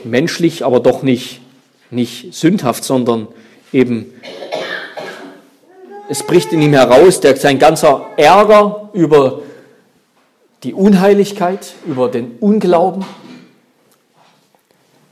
menschlich, 0.03 0.65
aber 0.65 0.79
doch 0.79 1.03
nicht, 1.03 1.41
nicht 1.91 2.33
sündhaft, 2.33 2.83
sondern 2.83 3.27
eben, 3.71 4.13
es 6.09 6.23
bricht 6.23 6.51
in 6.51 6.61
ihm 6.61 6.73
heraus, 6.73 7.19
der, 7.19 7.35
sein 7.37 7.59
ganzer 7.59 8.07
Ärger 8.17 8.89
über 8.93 9.41
die 10.63 10.73
Unheiligkeit, 10.73 11.73
über 11.85 12.09
den 12.09 12.37
Unglauben, 12.39 13.05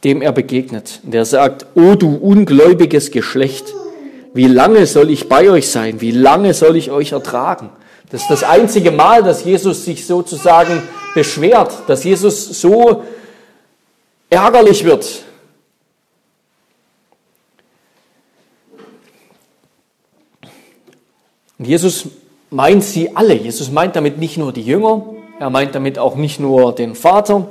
dem 0.03 0.21
er 0.21 0.31
begegnet. 0.31 0.99
Der 1.03 1.25
sagt, 1.25 1.67
O 1.75 1.95
du 1.95 2.15
ungläubiges 2.15 3.11
Geschlecht, 3.11 3.73
wie 4.33 4.47
lange 4.47 4.85
soll 4.85 5.09
ich 5.09 5.27
bei 5.27 5.49
euch 5.49 5.69
sein? 5.69 6.01
Wie 6.01 6.11
lange 6.11 6.53
soll 6.53 6.77
ich 6.77 6.89
euch 6.89 7.11
ertragen? 7.11 7.69
Das 8.11 8.23
ist 8.23 8.29
das 8.29 8.43
einzige 8.43 8.91
Mal, 8.91 9.23
dass 9.23 9.45
Jesus 9.45 9.85
sich 9.85 10.05
sozusagen 10.05 10.83
beschwert, 11.15 11.83
dass 11.87 12.03
Jesus 12.03 12.59
so 12.59 13.03
ärgerlich 14.29 14.83
wird. 14.83 15.23
Und 21.57 21.65
Jesus 21.65 22.07
meint 22.49 22.83
sie 22.83 23.15
alle. 23.15 23.35
Jesus 23.35 23.71
meint 23.71 23.95
damit 23.95 24.17
nicht 24.17 24.37
nur 24.37 24.51
die 24.51 24.63
Jünger, 24.63 25.05
er 25.39 25.49
meint 25.49 25.73
damit 25.73 25.97
auch 25.97 26.15
nicht 26.15 26.39
nur 26.39 26.75
den 26.75 26.95
Vater, 26.95 27.47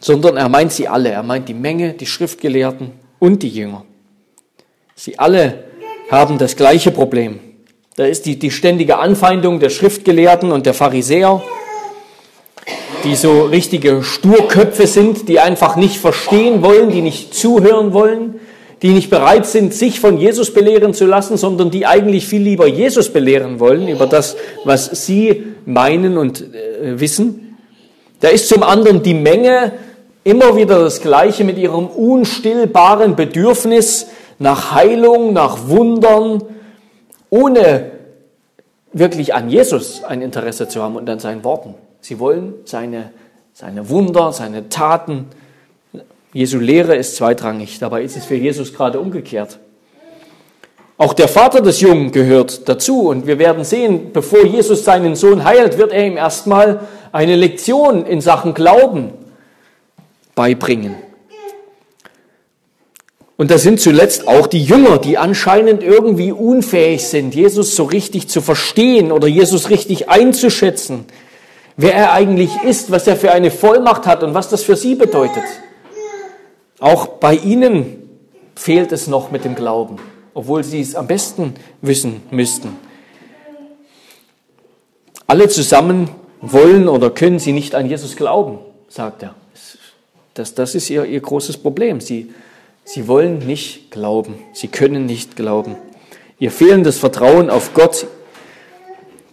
sondern 0.00 0.36
er 0.36 0.48
meint 0.48 0.72
sie 0.72 0.86
alle. 0.86 1.10
Er 1.10 1.22
meint 1.22 1.48
die 1.48 1.54
Menge, 1.54 1.94
die 1.94 2.06
Schriftgelehrten 2.06 2.90
und 3.18 3.42
die 3.42 3.48
Jünger. 3.48 3.84
Sie 4.94 5.18
alle 5.18 5.64
haben 6.10 6.38
das 6.38 6.56
gleiche 6.56 6.90
Problem. 6.90 7.51
Da 7.96 8.06
ist 8.06 8.24
die, 8.24 8.38
die 8.38 8.50
ständige 8.50 8.98
Anfeindung 8.98 9.60
der 9.60 9.68
Schriftgelehrten 9.68 10.50
und 10.50 10.64
der 10.64 10.72
Pharisäer, 10.72 11.42
die 13.04 13.14
so 13.16 13.42
richtige 13.42 14.02
Sturköpfe 14.02 14.86
sind, 14.86 15.28
die 15.28 15.40
einfach 15.40 15.76
nicht 15.76 15.98
verstehen 15.98 16.62
wollen, 16.62 16.90
die 16.90 17.02
nicht 17.02 17.34
zuhören 17.34 17.92
wollen, 17.92 18.40
die 18.80 18.88
nicht 18.88 19.10
bereit 19.10 19.46
sind, 19.46 19.74
sich 19.74 20.00
von 20.00 20.16
Jesus 20.16 20.54
belehren 20.54 20.94
zu 20.94 21.04
lassen, 21.04 21.36
sondern 21.36 21.70
die 21.70 21.86
eigentlich 21.86 22.26
viel 22.26 22.40
lieber 22.40 22.66
Jesus 22.66 23.12
belehren 23.12 23.60
wollen 23.60 23.86
über 23.88 24.06
das, 24.06 24.36
was 24.64 25.06
sie 25.06 25.44
meinen 25.66 26.16
und 26.16 26.40
äh, 26.40 26.98
wissen. 26.98 27.58
Da 28.20 28.28
ist 28.28 28.48
zum 28.48 28.62
anderen 28.62 29.02
die 29.02 29.14
Menge, 29.14 29.72
immer 30.24 30.56
wieder 30.56 30.78
das 30.78 31.02
Gleiche 31.02 31.44
mit 31.44 31.58
ihrem 31.58 31.88
unstillbaren 31.88 33.16
Bedürfnis 33.16 34.06
nach 34.38 34.72
Heilung, 34.72 35.32
nach 35.32 35.68
Wundern, 35.68 36.42
ohne 37.32 37.92
wirklich 38.92 39.34
an 39.34 39.48
Jesus 39.48 40.04
ein 40.04 40.20
Interesse 40.20 40.68
zu 40.68 40.82
haben 40.82 40.96
und 40.96 41.08
an 41.08 41.18
seinen 41.18 41.44
Worten. 41.44 41.74
Sie 42.02 42.18
wollen 42.18 42.52
seine, 42.66 43.10
seine 43.54 43.88
Wunder, 43.88 44.32
seine 44.32 44.68
Taten. 44.68 45.28
Jesu 46.34 46.58
Lehre 46.58 46.94
ist 46.94 47.16
zweitrangig. 47.16 47.78
Dabei 47.78 48.02
ist 48.02 48.18
es 48.18 48.26
für 48.26 48.34
Jesus 48.34 48.74
gerade 48.74 49.00
umgekehrt. 49.00 49.58
Auch 50.98 51.14
der 51.14 51.26
Vater 51.26 51.62
des 51.62 51.80
Jungen 51.80 52.12
gehört 52.12 52.68
dazu. 52.68 53.08
Und 53.08 53.26
wir 53.26 53.38
werden 53.38 53.64
sehen, 53.64 54.12
bevor 54.12 54.44
Jesus 54.44 54.84
seinen 54.84 55.16
Sohn 55.16 55.42
heilt, 55.42 55.78
wird 55.78 55.92
er 55.92 56.06
ihm 56.06 56.18
erstmal 56.18 56.80
eine 57.12 57.34
Lektion 57.34 58.04
in 58.04 58.20
Sachen 58.20 58.52
Glauben 58.52 59.14
beibringen. 60.34 60.96
Und 63.42 63.50
da 63.50 63.58
sind 63.58 63.80
zuletzt 63.80 64.28
auch 64.28 64.46
die 64.46 64.62
Jünger, 64.62 64.98
die 64.98 65.18
anscheinend 65.18 65.82
irgendwie 65.82 66.30
unfähig 66.30 67.08
sind, 67.08 67.34
Jesus 67.34 67.74
so 67.74 67.82
richtig 67.82 68.28
zu 68.28 68.40
verstehen 68.40 69.10
oder 69.10 69.26
Jesus 69.26 69.68
richtig 69.68 70.08
einzuschätzen, 70.08 71.06
wer 71.76 71.92
er 71.92 72.12
eigentlich 72.12 72.50
ist, 72.62 72.92
was 72.92 73.08
er 73.08 73.16
für 73.16 73.32
eine 73.32 73.50
Vollmacht 73.50 74.06
hat 74.06 74.22
und 74.22 74.34
was 74.34 74.48
das 74.48 74.62
für 74.62 74.76
sie 74.76 74.94
bedeutet. 74.94 75.42
Auch 76.78 77.08
bei 77.08 77.34
ihnen 77.34 78.08
fehlt 78.54 78.92
es 78.92 79.08
noch 79.08 79.32
mit 79.32 79.44
dem 79.44 79.56
Glauben, 79.56 79.96
obwohl 80.34 80.62
sie 80.62 80.80
es 80.80 80.94
am 80.94 81.08
besten 81.08 81.54
wissen 81.80 82.22
müssten. 82.30 82.76
Alle 85.26 85.48
zusammen 85.48 86.10
wollen 86.42 86.88
oder 86.88 87.10
können 87.10 87.40
sie 87.40 87.50
nicht 87.50 87.74
an 87.74 87.88
Jesus 87.88 88.14
glauben, 88.14 88.60
sagt 88.88 89.24
er. 89.24 89.34
Das, 90.34 90.54
das 90.54 90.76
ist 90.76 90.88
ihr, 90.90 91.04
ihr 91.06 91.20
großes 91.20 91.56
Problem. 91.56 92.00
Sie, 92.00 92.30
sie 92.84 93.08
wollen 93.08 93.38
nicht 93.38 93.90
glauben. 93.90 94.34
Sie 94.52 94.68
können 94.68 95.06
nicht 95.06 95.36
glauben. 95.36 95.76
Ihr 96.38 96.50
fehlendes 96.50 96.98
Vertrauen 96.98 97.50
auf 97.50 97.74
Gott, 97.74 98.06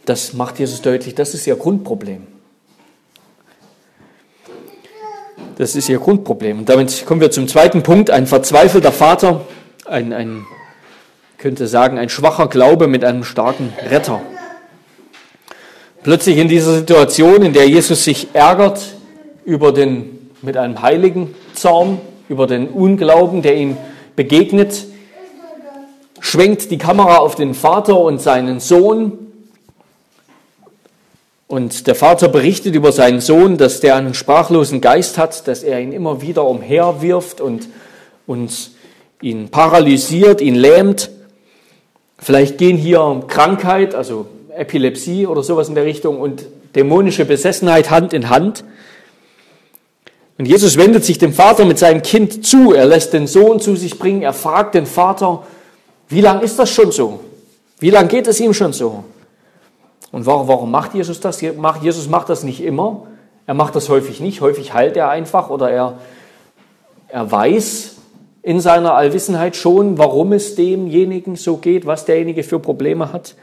das 0.06 0.34
macht 0.34 0.60
Jesus 0.60 0.82
deutlich, 0.82 1.16
das 1.16 1.34
ist 1.34 1.48
ihr 1.48 1.56
Grundproblem. 1.56 2.28
Das 5.58 5.76
ist 5.76 5.90
ihr 5.90 6.00
Grundproblem. 6.00 6.60
Und 6.60 6.70
damit 6.70 7.06
kommen 7.06 7.20
wir 7.20 7.32
zum 7.32 7.48
zweiten 7.48 7.84
Punkt. 7.84 8.12
Ein 8.12 8.28
verzweifelter 8.28 8.92
Vater, 8.92 9.46
ein, 9.86 10.14
ein 10.14 10.46
könnte 11.38 11.68
sagen, 11.68 11.98
ein 11.98 12.10
schwacher 12.10 12.48
Glaube 12.48 12.88
mit 12.88 13.04
einem 13.04 13.24
starken 13.24 13.74
Retter. 13.90 14.22
Plötzlich 16.04 16.38
in 16.38 16.48
dieser 16.48 16.76
Situation, 16.76 17.42
in 17.42 17.54
der 17.54 17.68
Jesus 17.68 18.04
sich 18.04 18.30
ärgert 18.34 18.96
über 19.46 19.72
den 19.72 20.32
mit 20.42 20.58
einem 20.58 20.82
heiligen 20.82 21.34
Zorn 21.54 22.00
über 22.30 22.48
den 22.48 22.70
Unglauben, 22.70 23.42
der 23.42 23.58
ihm 23.58 23.76
begegnet, 24.16 24.86
schwenkt 26.22 26.72
die 26.72 26.78
Kamera 26.78 27.18
auf 27.18 27.36
den 27.36 27.54
Vater 27.54 28.00
und 28.00 28.22
seinen 28.22 28.60
Sohn. 28.60 29.18
Und 31.48 31.88
der 31.88 31.96
Vater 31.96 32.28
berichtet 32.28 32.76
über 32.76 32.92
seinen 32.92 33.22
Sohn, 33.22 33.58
dass 33.58 33.80
der 33.80 33.96
einen 33.96 34.14
sprachlosen 34.14 34.82
Geist 34.82 35.18
hat, 35.18 35.48
dass 35.48 35.64
er 35.64 35.80
ihn 35.80 35.92
immer 35.92 36.22
wieder 36.22 36.46
umherwirft 36.46 37.42
und, 37.42 37.68
und 38.28 38.72
ihn 39.22 39.50
paralysiert, 39.50 40.42
ihn 40.42 40.56
lähmt. 40.56 41.10
Vielleicht 42.20 42.60
gehen 42.60 42.78
hier 42.78 43.24
Krankheit, 43.28 43.96
also 43.96 44.28
Epilepsie 44.56 45.26
oder 45.26 45.42
sowas 45.42 45.70
in 45.70 45.76
der 45.76 45.86
Richtung 45.86 46.20
und 46.20 46.46
dämonische 46.76 47.26
Besessenheit 47.26 47.90
Hand 47.90 48.14
in 48.14 48.30
Hand. 48.30 48.64
Und 50.40 50.46
Jesus 50.46 50.78
wendet 50.78 51.04
sich 51.04 51.18
dem 51.18 51.34
Vater 51.34 51.66
mit 51.66 51.78
seinem 51.78 52.02
Kind 52.02 52.46
zu. 52.46 52.74
Er 52.74 52.86
lässt 52.86 53.12
den 53.12 53.28
Sohn 53.28 53.60
zu 53.60 53.76
sich 53.76 54.00
bringen. 54.00 54.22
Er 54.22 54.32
fragt 54.32 54.74
den 54.74 54.86
Vater, 54.86 55.44
wie 56.08 56.22
lange 56.22 56.44
ist 56.44 56.58
das 56.58 56.70
schon 56.72 56.94
so? 56.94 57.20
Wie 57.80 57.90
lange 57.90 58.08
geht 58.08 58.26
es 58.26 58.40
ihm 58.40 58.54
schon 58.54 58.72
so? 58.72 59.04
Und 60.14 60.26
warum, 60.26 60.48
warum 60.48 60.72
macht 60.72 60.94
Jesus 60.94 61.20
das? 61.20 61.42
Jesus 61.42 62.08
macht 62.08 62.30
das 62.30 62.44
nicht 62.44 62.64
immer. 62.64 63.06
Er 63.48 63.54
macht 63.54 63.76
das 63.76 63.90
häufig 63.90 64.22
nicht. 64.22 64.40
Häufig 64.40 64.74
heilt 64.74 64.96
er 64.96 65.10
einfach 65.10 65.50
oder 65.50 65.72
er, 65.72 66.00
er 67.10 67.30
weiß 67.30 67.96
in 68.42 68.62
seiner 68.62 68.94
Allwissenheit 68.94 69.58
schon, 69.58 69.98
warum 69.98 70.32
es 70.32 70.56
demjenigen 70.56 71.36
so 71.36 71.58
geht, 71.58 71.86
was 71.86 72.06
derjenige 72.06 72.44
für 72.44 72.60
Probleme 72.60 73.12
hat. 73.12 73.36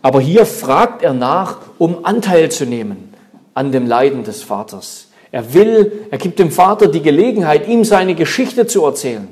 Aber 0.00 0.20
hier 0.20 0.46
fragt 0.46 1.02
er 1.02 1.12
nach, 1.12 1.56
um 1.76 2.04
Anteil 2.04 2.52
zu 2.52 2.66
nehmen 2.66 3.12
an 3.52 3.72
dem 3.72 3.88
Leiden 3.88 4.22
des 4.22 4.44
Vaters. 4.44 5.07
Er 5.30 5.54
will, 5.54 5.92
er 6.10 6.18
gibt 6.18 6.38
dem 6.38 6.50
Vater 6.50 6.88
die 6.88 7.02
Gelegenheit, 7.02 7.68
ihm 7.68 7.84
seine 7.84 8.14
Geschichte 8.14 8.66
zu 8.66 8.84
erzählen, 8.84 9.28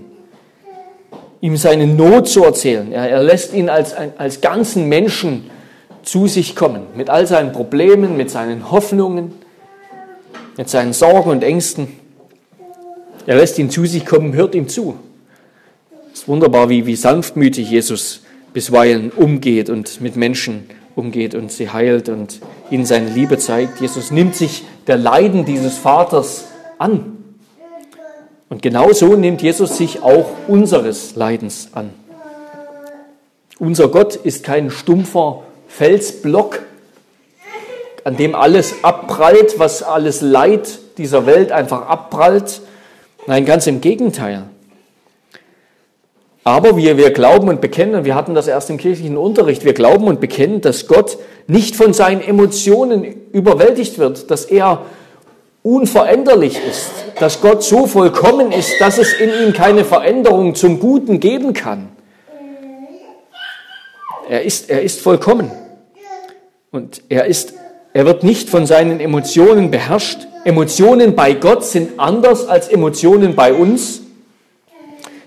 ihm 1.41 1.57
seine 1.57 1.87
Not 1.87 2.29
zu 2.29 2.45
erzählen. 2.45 2.93
Er, 2.93 3.09
er 3.09 3.23
lässt 3.23 3.55
ihn 3.55 3.69
als, 3.69 3.95
als 3.95 4.41
ganzen 4.41 4.88
Menschen 4.88 5.50
zu 6.03 6.26
sich 6.26 6.55
kommen, 6.55 6.83
mit 6.95 7.11
all 7.11 7.26
seinen 7.26 7.53
Problemen, 7.53 8.17
mit 8.17 8.31
seinen 8.31 8.71
Hoffnungen, 8.71 9.33
mit 10.57 10.69
seinen 10.69 10.93
Sorgen 10.93 11.31
und 11.31 11.43
Ängsten. 11.43 11.88
Er 13.26 13.37
lässt 13.37 13.59
ihn 13.59 13.71
zu 13.71 13.87
sich 13.87 14.07
kommen, 14.07 14.35
hört 14.35 14.55
ihm 14.55 14.69
zu. 14.69 14.97
Es 16.12 16.21
ist 16.21 16.29
wunderbar, 16.29 16.69
wie, 16.69 16.87
wie 16.87 16.97
sanftmütig 16.97 17.71
Jesus 17.71 18.23
bisweilen 18.53 19.11
umgeht 19.11 19.69
und 19.69 20.00
mit 20.00 20.17
Menschen 20.17 20.55
umgeht 20.55 20.86
und 20.97 21.53
sie 21.53 21.71
heilt 21.71 22.09
und 22.09 22.41
ihnen 22.71 22.87
seine 22.87 23.11
Liebe 23.11 23.38
zeigt. 23.38 23.81
Jesus 23.81 24.11
nimmt 24.11 24.35
sich 24.35 24.65
der 24.87 24.97
Leiden 24.97 25.45
dieses 25.45 25.79
Vaters 25.79 26.47
an. 26.79 27.19
Und 28.49 28.62
genauso 28.62 29.15
nimmt 29.15 29.43
Jesus 29.43 29.76
sich 29.76 30.03
auch 30.03 30.26
unseres 30.49 31.15
Leidens 31.15 31.71
an. 31.73 31.91
Unser 33.59 33.88
Gott 33.88 34.17
ist 34.17 34.45
kein 34.45 34.71
stumpfer 34.71 35.43
Felsblock, 35.69 36.61
an 38.05 38.17
dem 38.17 38.35
alles 38.35 38.85
abprallt, 38.85 39.59
was 39.59 39.83
alles 39.83 40.21
Leid 40.21 40.79
dieser 40.97 41.26
Welt 41.26 41.53
einfach 41.53 41.88
abprallt. 41.88 42.61
Nein, 43.26 43.45
ganz 43.45 43.67
im 43.67 43.81
Gegenteil. 43.81 44.45
Aber 46.47 46.76
wir, 46.76 46.97
wir 46.97 47.11
glauben 47.11 47.49
und 47.49 47.61
bekennen, 47.61 47.97
und 47.97 48.05
wir 48.05 48.15
hatten 48.15 48.37
das 48.37 48.47
erst 48.47 48.71
im 48.71 48.76
kirchlichen 48.76 49.17
Unterricht, 49.17 49.65
wir 49.65 49.75
glauben 49.75 50.07
und 50.07 50.21
bekennen, 50.21 50.61
dass 50.61 50.87
Gott 50.87 51.19
nicht 51.49 51.75
von 51.75 51.93
seinen 51.93 52.21
Emotionen 52.21 53.05
überwältigt 53.33 53.99
wird, 53.99 54.31
dass 54.31 54.45
er 54.45 54.83
unveränderlich 55.65 56.57
ist, 56.65 56.88
dass 57.19 57.41
Gott 57.41 57.65
so 57.65 57.88
vollkommen 57.88 58.53
ist, 58.53 58.81
dass 58.81 58.97
es 58.97 59.12
in 59.15 59.29
ihm 59.29 59.55
keine 59.55 59.85
Veränderung 59.85 60.55
zum 60.55 60.79
Guten 60.79 61.19
geben 61.19 61.53
kann. 61.53 61.88
Er 64.29 64.43
ist, 64.43 64.71
er 64.71 64.83
ist 64.83 65.00
vollkommen. 65.00 65.50
Und 66.71 67.03
er 67.09 67.25
ist, 67.25 67.55
er 67.93 68.07
wird 68.07 68.23
nicht 68.23 68.50
von 68.50 68.67
seinen 68.67 69.00
Emotionen 69.00 69.73
beherrscht. 69.73 70.29
Emotionen 70.45 71.17
bei 71.17 71.33
Gott 71.33 71.65
sind 71.65 71.99
anders 71.99 72.47
als 72.47 72.69
Emotionen 72.69 73.35
bei 73.35 73.53
uns. 73.53 74.03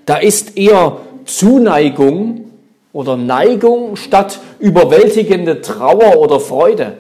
Da 0.06 0.16
ist 0.16 0.58
eher 0.58 0.98
Zuneigung 1.30 2.46
oder 2.92 3.16
Neigung 3.16 3.96
statt 3.96 4.40
überwältigende 4.58 5.62
Trauer 5.62 6.18
oder 6.18 6.40
Freude. 6.40 6.98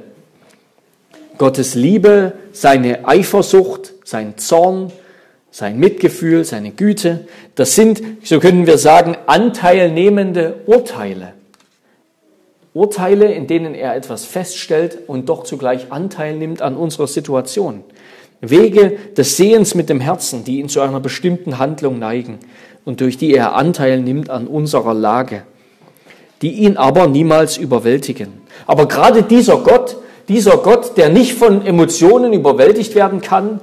Gottes 1.39 1.73
Liebe, 1.73 2.33
seine 2.51 3.07
Eifersucht, 3.07 3.93
sein 4.03 4.37
Zorn, 4.37 4.91
sein 5.49 5.79
Mitgefühl, 5.79 6.43
seine 6.45 6.71
Güte, 6.71 7.27
das 7.55 7.73
sind, 7.73 8.01
so 8.23 8.39
können 8.39 8.67
wir 8.67 8.77
sagen, 8.77 9.17
anteilnehmende 9.25 10.61
Urteile. 10.67 11.33
Urteile, 12.73 13.33
in 13.33 13.47
denen 13.47 13.73
er 13.73 13.95
etwas 13.95 14.25
feststellt 14.25 14.99
und 15.07 15.27
doch 15.27 15.43
zugleich 15.43 15.91
Anteil 15.91 16.35
nimmt 16.35 16.61
an 16.61 16.77
unserer 16.77 17.07
Situation. 17.07 17.83
Wege 18.41 18.97
des 19.17 19.37
Sehens 19.37 19.73
mit 19.75 19.89
dem 19.89 19.99
Herzen, 19.99 20.43
die 20.43 20.59
ihn 20.59 20.69
zu 20.69 20.81
einer 20.81 20.99
bestimmten 20.99 21.57
Handlung 21.57 21.97
neigen 21.99 22.39
und 22.89 23.01
durch 23.01 23.19
die 23.19 23.35
er 23.35 23.53
Anteil 23.53 24.01
nimmt 24.01 24.31
an 24.31 24.47
unserer 24.47 24.95
Lage, 24.95 25.43
die 26.41 26.53
ihn 26.53 26.75
aber 26.75 27.05
niemals 27.05 27.55
überwältigen. 27.55 28.41
Aber 28.65 28.87
gerade 28.87 29.21
dieser 29.21 29.57
Gott, 29.57 29.97
dieser 30.27 30.57
Gott, 30.57 30.97
der 30.97 31.09
nicht 31.09 31.35
von 31.35 31.63
Emotionen 31.63 32.33
überwältigt 32.33 32.95
werden 32.95 33.21
kann, 33.21 33.61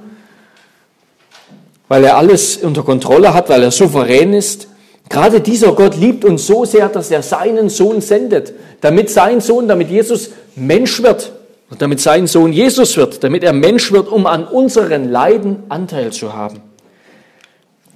weil 1.89 2.05
er 2.05 2.15
alles 2.15 2.55
unter 2.55 2.83
Kontrolle 2.83 3.33
hat, 3.33 3.49
weil 3.49 3.63
er 3.63 3.71
souverän 3.71 4.31
ist, 4.31 4.69
gerade 5.09 5.41
dieser 5.41 5.73
Gott 5.73 5.97
liebt 5.97 6.23
uns 6.23 6.47
so 6.47 6.63
sehr, 6.63 6.87
dass 6.87 7.11
er 7.11 7.21
seinen 7.21 7.67
Sohn 7.67 7.99
sendet, 7.99 8.53
damit 8.79 9.09
sein 9.09 9.41
Sohn, 9.41 9.67
damit 9.67 9.89
Jesus 9.89 10.29
Mensch 10.55 11.03
wird 11.03 11.33
und 11.69 11.81
damit 11.81 11.99
sein 11.99 12.27
Sohn 12.27 12.53
Jesus 12.53 12.95
wird, 12.95 13.25
damit 13.25 13.43
er 13.43 13.51
Mensch 13.51 13.91
wird, 13.91 14.07
um 14.07 14.25
an 14.25 14.47
unseren 14.47 15.11
Leiden 15.11 15.63
Anteil 15.67 16.13
zu 16.13 16.31
haben. 16.31 16.61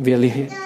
Wir 0.04 0.20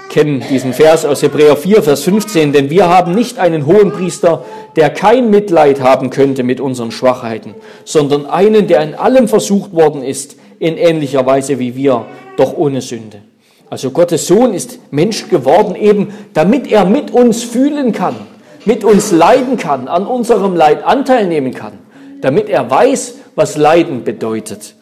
kennen 0.09 0.41
diesen 0.49 0.71
Vers 0.71 1.03
aus 1.03 1.21
Hebräer 1.21 1.57
4, 1.57 1.83
Vers 1.83 2.03
15, 2.03 2.53
denn 2.53 2.69
wir 2.69 2.87
haben 2.87 3.13
nicht 3.13 3.37
einen 3.37 3.65
hohen 3.65 3.91
Priester, 3.91 4.45
der 4.77 4.89
kein 4.89 5.29
Mitleid 5.29 5.81
haben 5.81 6.09
könnte 6.09 6.43
mit 6.43 6.61
unseren 6.61 6.89
Schwachheiten, 6.89 7.53
sondern 7.83 8.27
einen, 8.27 8.67
der 8.67 8.81
in 8.81 8.95
allem 8.95 9.27
versucht 9.27 9.73
worden 9.73 10.03
ist, 10.03 10.37
in 10.59 10.77
ähnlicher 10.77 11.25
Weise 11.25 11.59
wie 11.59 11.75
wir, 11.75 12.05
doch 12.37 12.55
ohne 12.55 12.79
Sünde. 12.79 13.23
Also 13.69 13.91
Gottes 13.91 14.25
Sohn 14.25 14.53
ist 14.53 14.79
Mensch 14.91 15.27
geworden, 15.27 15.75
eben 15.75 16.13
damit 16.33 16.71
er 16.71 16.85
mit 16.85 17.11
uns 17.11 17.43
fühlen 17.43 17.91
kann, 17.91 18.15
mit 18.63 18.85
uns 18.85 19.11
leiden 19.11 19.57
kann, 19.57 19.89
an 19.89 20.07
unserem 20.07 20.55
Leid 20.55 20.85
Anteil 20.85 21.27
nehmen 21.27 21.53
kann, 21.53 21.73
damit 22.21 22.47
er 22.47 22.71
weiß, 22.71 23.15
was 23.35 23.57
Leiden 23.57 24.05
bedeutet. 24.05 24.75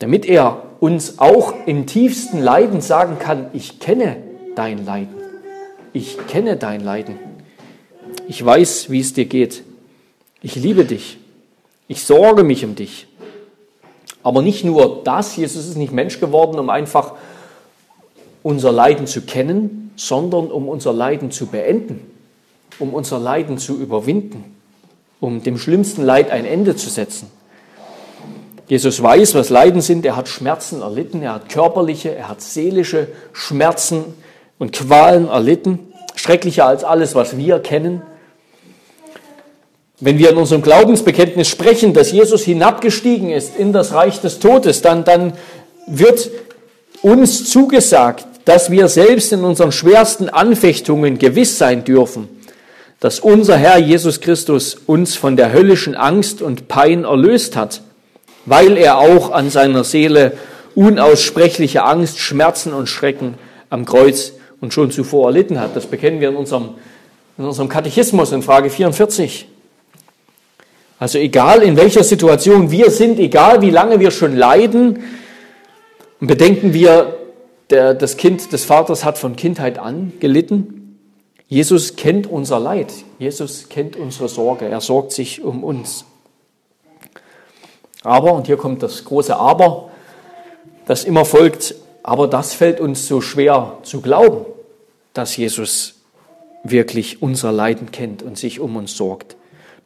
Damit 0.00 0.26
er 0.26 0.64
uns 0.82 1.20
auch 1.20 1.54
im 1.66 1.86
tiefsten 1.86 2.40
Leiden 2.40 2.80
sagen 2.80 3.20
kann, 3.20 3.46
ich 3.52 3.78
kenne 3.78 4.16
dein 4.56 4.84
Leiden. 4.84 5.14
Ich 5.92 6.26
kenne 6.26 6.56
dein 6.56 6.80
Leiden. 6.80 7.20
Ich 8.26 8.44
weiß, 8.44 8.90
wie 8.90 8.98
es 8.98 9.12
dir 9.12 9.26
geht. 9.26 9.62
Ich 10.42 10.56
liebe 10.56 10.84
dich. 10.84 11.18
Ich 11.86 12.02
sorge 12.02 12.42
mich 12.42 12.64
um 12.64 12.74
dich. 12.74 13.06
Aber 14.24 14.42
nicht 14.42 14.64
nur 14.64 15.02
das, 15.04 15.36
Jesus 15.36 15.68
ist 15.68 15.76
nicht 15.76 15.92
Mensch 15.92 16.18
geworden, 16.18 16.58
um 16.58 16.68
einfach 16.68 17.12
unser 18.42 18.72
Leiden 18.72 19.06
zu 19.06 19.20
kennen, 19.20 19.92
sondern 19.94 20.50
um 20.50 20.68
unser 20.68 20.92
Leiden 20.92 21.30
zu 21.30 21.46
beenden, 21.46 22.00
um 22.80 22.92
unser 22.92 23.20
Leiden 23.20 23.56
zu 23.56 23.78
überwinden, 23.78 24.56
um 25.20 25.44
dem 25.44 25.58
schlimmsten 25.58 26.02
Leid 26.02 26.32
ein 26.32 26.44
Ende 26.44 26.74
zu 26.74 26.90
setzen. 26.90 27.30
Jesus 28.68 29.02
weiß, 29.02 29.34
was 29.34 29.50
Leiden 29.50 29.80
sind. 29.80 30.06
Er 30.06 30.16
hat 30.16 30.28
Schmerzen 30.28 30.82
erlitten. 30.82 31.22
Er 31.22 31.34
hat 31.34 31.48
körperliche, 31.48 32.14
er 32.14 32.28
hat 32.28 32.40
seelische 32.40 33.08
Schmerzen 33.32 34.04
und 34.58 34.72
Qualen 34.72 35.28
erlitten. 35.28 35.78
Schrecklicher 36.14 36.66
als 36.66 36.84
alles, 36.84 37.14
was 37.14 37.36
wir 37.36 37.58
kennen. 37.58 38.02
Wenn 40.00 40.18
wir 40.18 40.30
in 40.30 40.36
unserem 40.36 40.62
Glaubensbekenntnis 40.62 41.48
sprechen, 41.48 41.94
dass 41.94 42.12
Jesus 42.12 42.42
hinabgestiegen 42.42 43.30
ist 43.30 43.56
in 43.56 43.72
das 43.72 43.92
Reich 43.92 44.20
des 44.20 44.40
Todes, 44.40 44.82
dann, 44.82 45.04
dann 45.04 45.34
wird 45.86 46.30
uns 47.02 47.48
zugesagt, 47.48 48.26
dass 48.44 48.70
wir 48.70 48.88
selbst 48.88 49.32
in 49.32 49.44
unseren 49.44 49.72
schwersten 49.72 50.28
Anfechtungen 50.28 51.18
gewiss 51.18 51.58
sein 51.58 51.84
dürfen, 51.84 52.28
dass 53.00 53.20
unser 53.20 53.56
Herr 53.56 53.78
Jesus 53.78 54.20
Christus 54.20 54.76
uns 54.86 55.14
von 55.14 55.36
der 55.36 55.52
höllischen 55.52 55.94
Angst 55.94 56.42
und 56.42 56.68
Pein 56.68 57.04
erlöst 57.04 57.56
hat, 57.56 57.82
weil 58.46 58.76
er 58.76 58.98
auch 58.98 59.30
an 59.30 59.50
seiner 59.50 59.84
Seele 59.84 60.36
unaussprechliche 60.74 61.84
Angst, 61.84 62.18
Schmerzen 62.18 62.72
und 62.72 62.88
Schrecken 62.88 63.34
am 63.70 63.84
Kreuz 63.84 64.32
und 64.60 64.72
schon 64.72 64.90
zuvor 64.90 65.28
erlitten 65.28 65.60
hat. 65.60 65.76
Das 65.76 65.86
bekennen 65.86 66.20
wir 66.20 66.30
in 66.30 66.36
unserem, 66.36 66.70
in 67.38 67.44
unserem 67.44 67.68
Katechismus 67.68 68.32
in 68.32 68.42
Frage 68.42 68.70
44. 68.70 69.46
Also 70.98 71.18
egal 71.18 71.62
in 71.62 71.76
welcher 71.76 72.04
Situation 72.04 72.70
wir 72.70 72.90
sind, 72.90 73.18
egal 73.18 73.60
wie 73.60 73.70
lange 73.70 73.98
wir 73.98 74.12
schon 74.12 74.36
leiden, 74.36 75.02
bedenken 76.20 76.72
wir, 76.72 77.16
der, 77.70 77.94
das 77.94 78.16
Kind 78.16 78.52
des 78.52 78.64
Vaters 78.64 79.04
hat 79.04 79.18
von 79.18 79.34
Kindheit 79.34 79.78
an 79.78 80.12
gelitten. 80.20 80.98
Jesus 81.48 81.96
kennt 81.96 82.26
unser 82.26 82.60
Leid. 82.60 82.92
Jesus 83.18 83.68
kennt 83.68 83.96
unsere 83.96 84.28
Sorge. 84.28 84.66
Er 84.66 84.80
sorgt 84.80 85.12
sich 85.12 85.42
um 85.42 85.64
uns. 85.64 86.04
Aber, 88.04 88.32
und 88.32 88.46
hier 88.46 88.56
kommt 88.56 88.82
das 88.82 89.04
große 89.04 89.36
Aber, 89.36 89.90
das 90.86 91.04
immer 91.04 91.24
folgt, 91.24 91.74
aber 92.02 92.26
das 92.26 92.54
fällt 92.54 92.80
uns 92.80 93.06
so 93.06 93.20
schwer 93.20 93.78
zu 93.82 94.00
glauben, 94.00 94.44
dass 95.14 95.36
Jesus 95.36 95.94
wirklich 96.64 97.22
unser 97.22 97.52
Leiden 97.52 97.90
kennt 97.90 98.22
und 98.22 98.38
sich 98.38 98.60
um 98.60 98.76
uns 98.76 98.96
sorgt. 98.96 99.36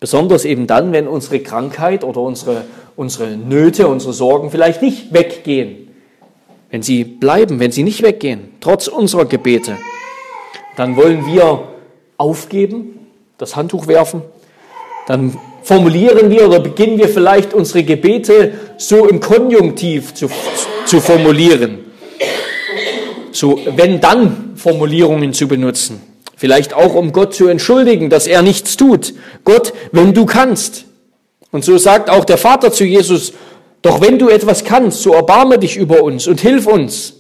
Besonders 0.01 0.45
eben 0.45 0.67
dann, 0.67 0.93
wenn 0.93 1.09
unsere 1.09 1.41
Krankheit 1.41 2.05
oder 2.05 2.21
unsere, 2.21 2.65
unsere 2.97 3.37
Nöte, 3.37 3.89
unsere 3.89 4.13
Sorgen 4.13 4.51
vielleicht 4.51 4.83
nicht 4.83 5.13
weggehen. 5.13 5.89
Wenn 6.71 6.83
sie 6.83 7.05
bleiben, 7.05 7.61
wenn 7.61 7.73
sie 7.73 7.83
nicht 7.83 8.03
weggehen, 8.03 8.55
trotz 8.61 8.89
unserer 8.89 9.25
Gebete, 9.25 9.77
dann 10.77 10.97
wollen 10.97 11.27
wir 11.27 11.69
aufgeben, 12.19 13.07
das 13.39 13.57
Handtuch 13.57 13.87
werfen, 13.87 14.23
dann 15.07 15.39
formulieren 15.67 16.31
wir 16.31 16.47
oder 16.47 16.61
beginnen 16.61 16.97
wir 16.97 17.09
vielleicht 17.09 17.53
unsere 17.53 17.83
Gebete 17.83 18.53
so 18.79 19.09
im 19.09 19.19
Konjunktiv 19.19 20.15
zu, 20.15 20.29
zu 20.87 21.01
formulieren. 21.01 21.79
So 23.33 23.59
wenn 23.75 24.01
dann 24.01 24.53
Formulierungen 24.55 25.33
zu 25.33 25.49
benutzen. 25.49 26.01
Vielleicht 26.37 26.73
auch, 26.73 26.95
um 26.95 27.13
Gott 27.13 27.35
zu 27.35 27.49
entschuldigen, 27.49 28.11
dass 28.11 28.29
er 28.29 28.43
nichts 28.43 28.77
tut. 28.77 29.13
Gott, 29.43 29.73
wenn 29.91 30.15
du 30.15 30.25
kannst. 30.25 30.85
Und 31.51 31.65
so 31.65 31.79
sagt 31.79 32.11
auch 32.11 32.25
der 32.25 32.39
Vater 32.39 32.71
zu 32.71 32.85
Jesus, 32.85 33.33
doch 33.83 34.01
wenn 34.01 34.21
du 34.21 34.29
etwas 34.29 34.63
kannst, 34.63 35.03
so 35.03 35.15
erbarme 35.15 35.59
dich 35.59 35.77
über 35.77 36.05
uns 36.05 36.29
und 36.29 36.41
hilf 36.41 36.69
uns. 36.69 37.15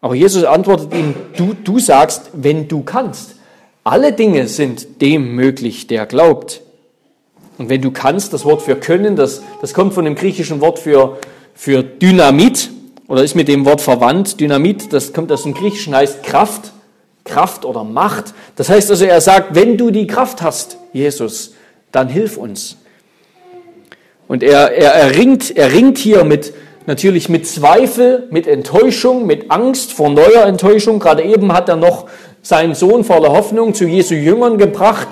Aber 0.00 0.16
Jesus 0.16 0.42
antwortet 0.42 0.92
ihm, 0.92 1.14
du, 1.36 1.54
du 1.62 1.78
sagst, 1.78 2.30
wenn 2.32 2.66
du 2.66 2.82
kannst. 2.82 3.36
Alle 3.84 4.12
Dinge 4.12 4.48
sind 4.48 5.00
dem 5.02 5.36
möglich, 5.36 5.86
der 5.86 6.04
glaubt. 6.06 6.62
Und 7.58 7.68
wenn 7.68 7.82
du 7.82 7.90
kannst, 7.90 8.32
das 8.32 8.44
Wort 8.44 8.62
für 8.62 8.76
können, 8.76 9.16
das, 9.16 9.42
das 9.60 9.74
kommt 9.74 9.92
von 9.92 10.04
dem 10.04 10.14
griechischen 10.14 10.60
Wort 10.60 10.78
für, 10.78 11.18
für 11.54 11.82
Dynamit 11.82 12.70
oder 13.08 13.24
ist 13.24 13.34
mit 13.34 13.48
dem 13.48 13.66
Wort 13.66 13.80
verwandt. 13.80 14.40
Dynamit, 14.40 14.92
das 14.92 15.12
kommt 15.12 15.32
aus 15.32 15.42
dem 15.42 15.54
Griechischen, 15.54 15.94
heißt 15.94 16.22
Kraft. 16.22 16.72
Kraft 17.24 17.64
oder 17.64 17.84
Macht. 17.84 18.34
Das 18.56 18.68
heißt 18.68 18.90
also, 18.90 19.04
er 19.04 19.20
sagt, 19.20 19.54
wenn 19.54 19.76
du 19.76 19.90
die 19.90 20.06
Kraft 20.06 20.42
hast, 20.42 20.78
Jesus, 20.92 21.52
dann 21.92 22.08
hilf 22.08 22.36
uns. 22.36 22.78
Und 24.26 24.42
er, 24.42 24.72
er, 24.72 24.92
erringt, 24.92 25.56
er 25.56 25.72
ringt 25.72 25.98
hier 25.98 26.24
mit, 26.24 26.52
natürlich 26.86 27.28
mit 27.28 27.46
Zweifel, 27.46 28.28
mit 28.30 28.46
Enttäuschung, 28.46 29.26
mit 29.26 29.50
Angst 29.50 29.92
vor 29.92 30.10
neuer 30.10 30.44
Enttäuschung. 30.44 30.98
Gerade 30.98 31.22
eben 31.22 31.52
hat 31.52 31.68
er 31.68 31.76
noch 31.76 32.06
seinen 32.42 32.74
Sohn 32.74 33.04
voller 33.04 33.30
Hoffnung 33.30 33.74
zu 33.74 33.86
Jesu 33.86 34.14
Jüngern 34.14 34.58
gebracht, 34.58 35.08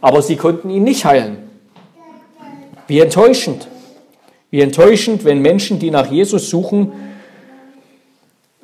aber 0.00 0.22
sie 0.22 0.36
konnten 0.36 0.70
ihn 0.70 0.84
nicht 0.84 1.04
heilen. 1.04 1.49
Wie 2.90 2.98
enttäuschend. 2.98 3.68
Wie 4.50 4.60
enttäuschend, 4.60 5.24
wenn 5.24 5.38
Menschen, 5.38 5.78
die 5.78 5.92
nach 5.92 6.10
Jesus 6.10 6.50
suchen, 6.50 6.90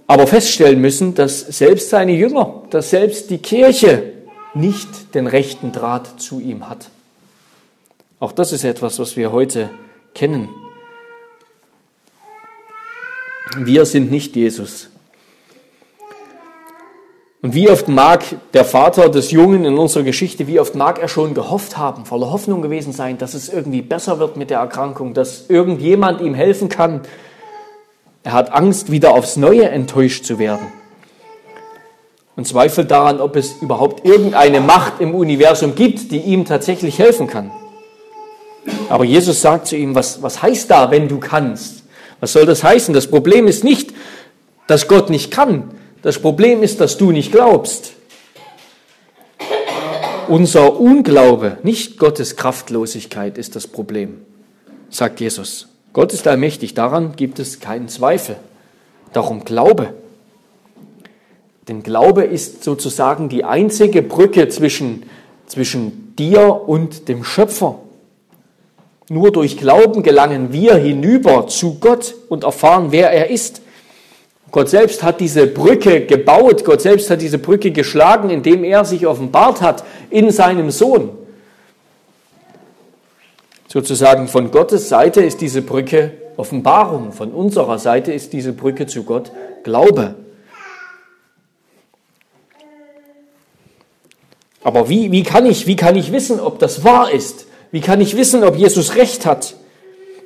aber 0.08 0.26
feststellen 0.26 0.80
müssen, 0.80 1.14
dass 1.14 1.42
selbst 1.42 1.90
seine 1.90 2.10
Jünger, 2.10 2.64
dass 2.70 2.90
selbst 2.90 3.30
die 3.30 3.38
Kirche 3.38 4.14
nicht 4.52 5.14
den 5.14 5.28
rechten 5.28 5.70
Draht 5.70 6.20
zu 6.20 6.40
ihm 6.40 6.68
hat. 6.68 6.90
Auch 8.18 8.32
das 8.32 8.50
ist 8.50 8.64
etwas, 8.64 8.98
was 8.98 9.16
wir 9.16 9.30
heute 9.30 9.70
kennen. 10.12 10.48
Wir 13.58 13.86
sind 13.86 14.10
nicht 14.10 14.34
Jesus. 14.34 14.88
Und 17.42 17.54
wie 17.54 17.68
oft 17.70 17.88
mag 17.88 18.24
der 18.54 18.64
Vater 18.64 19.08
des 19.08 19.30
Jungen 19.30 19.64
in 19.64 19.78
unserer 19.78 20.02
Geschichte, 20.02 20.46
wie 20.46 20.58
oft 20.58 20.74
mag 20.74 20.98
er 20.98 21.08
schon 21.08 21.34
gehofft 21.34 21.76
haben, 21.76 22.06
voller 22.06 22.32
Hoffnung 22.32 22.62
gewesen 22.62 22.92
sein, 22.92 23.18
dass 23.18 23.34
es 23.34 23.48
irgendwie 23.48 23.82
besser 23.82 24.18
wird 24.18 24.36
mit 24.36 24.50
der 24.50 24.58
Erkrankung, 24.58 25.14
dass 25.14 25.48
irgendjemand 25.48 26.20
ihm 26.20 26.34
helfen 26.34 26.68
kann, 26.68 27.02
er 28.24 28.32
hat 28.32 28.52
Angst, 28.52 28.90
wieder 28.90 29.12
aufs 29.12 29.36
Neue 29.36 29.68
enttäuscht 29.68 30.24
zu 30.24 30.40
werden. 30.40 30.66
Und 32.34 32.48
zweifelt 32.48 32.90
daran, 32.90 33.20
ob 33.20 33.36
es 33.36 33.62
überhaupt 33.62 34.04
irgendeine 34.04 34.60
Macht 34.60 34.94
im 35.00 35.14
Universum 35.14 35.76
gibt, 35.76 36.10
die 36.10 36.18
ihm 36.18 36.44
tatsächlich 36.44 36.98
helfen 36.98 37.28
kann. 37.28 37.52
Aber 38.88 39.04
Jesus 39.04 39.40
sagt 39.40 39.68
zu 39.68 39.76
ihm, 39.76 39.94
was, 39.94 40.22
was 40.22 40.42
heißt 40.42 40.70
da, 40.70 40.90
wenn 40.90 41.06
du 41.06 41.20
kannst? 41.20 41.84
Was 42.18 42.32
soll 42.32 42.46
das 42.46 42.64
heißen? 42.64 42.92
Das 42.94 43.06
Problem 43.06 43.46
ist 43.46 43.62
nicht, 43.62 43.92
dass 44.66 44.88
Gott 44.88 45.08
nicht 45.08 45.30
kann. 45.30 45.70
Das 46.06 46.20
Problem 46.20 46.62
ist, 46.62 46.80
dass 46.80 46.98
du 46.98 47.10
nicht 47.10 47.32
glaubst. 47.32 47.94
Unser 50.28 50.78
Unglaube, 50.78 51.58
nicht 51.64 51.98
Gottes 51.98 52.36
Kraftlosigkeit 52.36 53.36
ist 53.38 53.56
das 53.56 53.66
Problem, 53.66 54.20
sagt 54.88 55.18
Jesus. 55.18 55.66
Gott 55.92 56.12
ist 56.12 56.28
allmächtig, 56.28 56.74
daran 56.74 57.16
gibt 57.16 57.40
es 57.40 57.58
keinen 57.58 57.88
Zweifel. 57.88 58.36
Darum 59.14 59.44
Glaube. 59.44 59.94
Denn 61.66 61.82
Glaube 61.82 62.22
ist 62.22 62.62
sozusagen 62.62 63.28
die 63.28 63.42
einzige 63.42 64.00
Brücke 64.00 64.48
zwischen, 64.48 65.06
zwischen 65.46 66.14
dir 66.14 66.68
und 66.68 67.08
dem 67.08 67.24
Schöpfer. 67.24 67.80
Nur 69.08 69.32
durch 69.32 69.58
Glauben 69.58 70.04
gelangen 70.04 70.52
wir 70.52 70.76
hinüber 70.76 71.48
zu 71.48 71.80
Gott 71.80 72.14
und 72.28 72.44
erfahren, 72.44 72.92
wer 72.92 73.10
er 73.10 73.28
ist. 73.28 73.62
Gott 74.52 74.68
selbst 74.68 75.02
hat 75.02 75.20
diese 75.20 75.46
Brücke 75.46 76.06
gebaut, 76.06 76.64
Gott 76.64 76.80
selbst 76.80 77.10
hat 77.10 77.20
diese 77.20 77.38
Brücke 77.38 77.72
geschlagen, 77.72 78.30
indem 78.30 78.64
er 78.64 78.84
sich 78.84 79.06
offenbart 79.06 79.60
hat 79.60 79.84
in 80.10 80.30
seinem 80.30 80.70
Sohn. 80.70 81.10
Sozusagen 83.68 84.28
von 84.28 84.50
Gottes 84.50 84.88
Seite 84.88 85.22
ist 85.22 85.40
diese 85.40 85.62
Brücke 85.62 86.12
Offenbarung, 86.36 87.12
von 87.12 87.32
unserer 87.32 87.78
Seite 87.78 88.12
ist 88.12 88.32
diese 88.32 88.52
Brücke 88.52 88.86
zu 88.86 89.04
Gott 89.04 89.32
Glaube. 89.64 90.14
Aber 94.62 94.88
wie, 94.88 95.12
wie, 95.12 95.22
kann 95.22 95.46
ich, 95.46 95.66
wie 95.66 95.76
kann 95.76 95.96
ich 95.96 96.12
wissen, 96.12 96.40
ob 96.40 96.58
das 96.58 96.84
wahr 96.84 97.10
ist? 97.10 97.46
Wie 97.70 97.80
kann 97.80 98.00
ich 98.00 98.16
wissen, 98.16 98.44
ob 98.44 98.56
Jesus 98.56 98.96
recht 98.96 99.24
hat? 99.24 99.54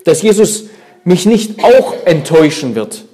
Dass 0.04 0.22
Jesus 0.22 0.64
mich 1.04 1.26
nicht 1.26 1.62
auch 1.62 1.94
enttäuschen 2.06 2.74
wird. 2.74 3.04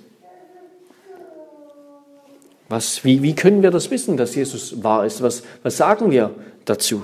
Was, 2.69 3.05
wie, 3.05 3.23
wie 3.23 3.35
können 3.35 3.63
wir 3.63 3.71
das 3.71 3.91
wissen, 3.91 4.17
dass 4.17 4.35
Jesus 4.35 4.83
wahr 4.83 5.07
ist? 5.07 5.23
Was, 5.23 5.43
was 5.63 5.77
sagen 5.77 6.11
wir 6.11 6.35
dazu, 6.65 7.03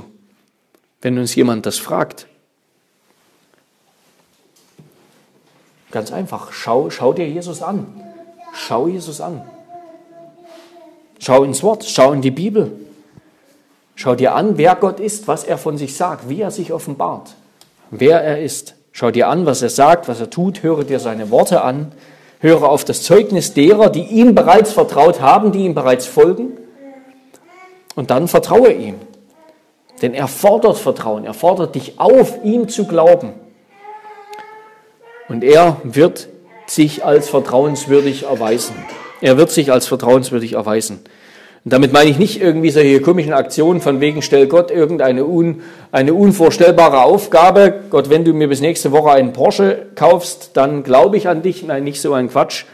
wenn 1.01 1.19
uns 1.19 1.35
jemand 1.35 1.67
das 1.67 1.79
fragt? 1.79 2.27
Ganz 5.93 6.11
einfach, 6.11 6.53
schau, 6.53 6.91
schau 6.91 7.13
dir 7.13 7.29
Jesus 7.29 7.63
an. 7.63 7.87
Schau 8.55 8.89
Jesus 8.89 9.21
an. 9.21 9.43
Schau 11.19 11.45
ins 11.45 11.63
Wort, 11.63 11.85
schau 11.85 12.13
in 12.13 12.23
die 12.23 12.31
Bibel. 12.31 12.73
Schau 13.95 14.15
dir 14.15 14.35
an, 14.35 14.59
wer 14.59 14.75
Gott 14.75 14.99
ist, 14.99 15.29
was 15.29 15.45
er 15.45 15.59
von 15.59 15.79
sich 15.79 15.97
sagt, 15.97 16.29
wie 16.29 16.41
er 16.41 16.51
sich 16.51 16.73
offenbart, 16.73 17.35
wer 17.91 18.21
er 18.23 18.43
ist. 18.43 18.75
Schau 18.91 19.11
dir 19.11 19.29
an, 19.29 19.47
was 19.47 19.63
er 19.63 19.69
sagt, 19.69 20.09
was 20.09 20.19
er 20.19 20.31
tut, 20.31 20.63
höre 20.63 20.85
dir 20.85 20.99
seine 20.99 21.31
Worte 21.31 21.63
an, 21.63 21.93
höre 22.43 22.69
auf 22.69 22.85
das 22.85 23.03
Zeugnis 23.03 23.55
derer, 23.55 23.89
die 23.89 24.03
ihm 24.03 24.35
bereits 24.35 24.73
vertraut 24.73 25.21
haben, 25.21 25.53
die 25.53 25.61
ihm 25.61 25.75
bereits 25.75 26.07
folgen, 26.07 26.59
und 27.95 28.11
dann 28.11 28.29
vertraue 28.29 28.73
ihm. 28.73 28.97
Denn 30.03 30.15
er 30.15 30.27
fordert 30.27 30.79
Vertrauen, 30.79 31.25
er 31.25 31.35
fordert 31.35 31.75
dich 31.75 32.01
auf, 32.01 32.43
ihm 32.43 32.69
zu 32.69 32.87
glauben. 32.87 33.35
Und 35.29 35.45
er 35.45 35.77
wird 35.85 36.29
sich 36.67 37.05
als 37.05 37.29
vertrauenswürdig 37.29 38.25
erweisen. 38.25 38.75
Er 39.21 39.37
wird 39.37 39.51
sich 39.51 39.71
als 39.71 39.87
vertrauenswürdig 39.87 40.55
erweisen. 40.55 41.05
Und 41.65 41.73
damit 41.73 41.93
meine 41.93 42.11
ich 42.11 42.19
nicht 42.19 42.41
irgendwie 42.41 42.71
solche 42.71 43.01
komischen 43.01 43.33
Aktionen 43.33 43.81
von 43.81 44.01
wegen, 44.01 44.21
stell 44.21 44.49
Gott 44.49 44.73
irgendeine 44.73 45.25
un, 45.25 45.63
eine 45.93 46.13
unvorstellbare 46.13 47.03
Aufgabe. 47.03 47.83
Gott, 47.91 48.11
wenn 48.11 48.25
du 48.25 48.35
mir 48.35 48.49
bis 48.49 48.61
nächste 48.61 48.91
Woche 48.91 49.13
einen 49.13 49.33
Porsche 49.33 49.87
kaufst, 49.95 50.51
dann 50.55 50.83
glaube 50.83 51.17
ich 51.17 51.29
an 51.29 51.43
dich. 51.43 51.63
Nein, 51.63 51.85
nicht 51.85 52.01
so 52.01 52.15
ein 52.15 52.29
Quatsch. 52.31 52.65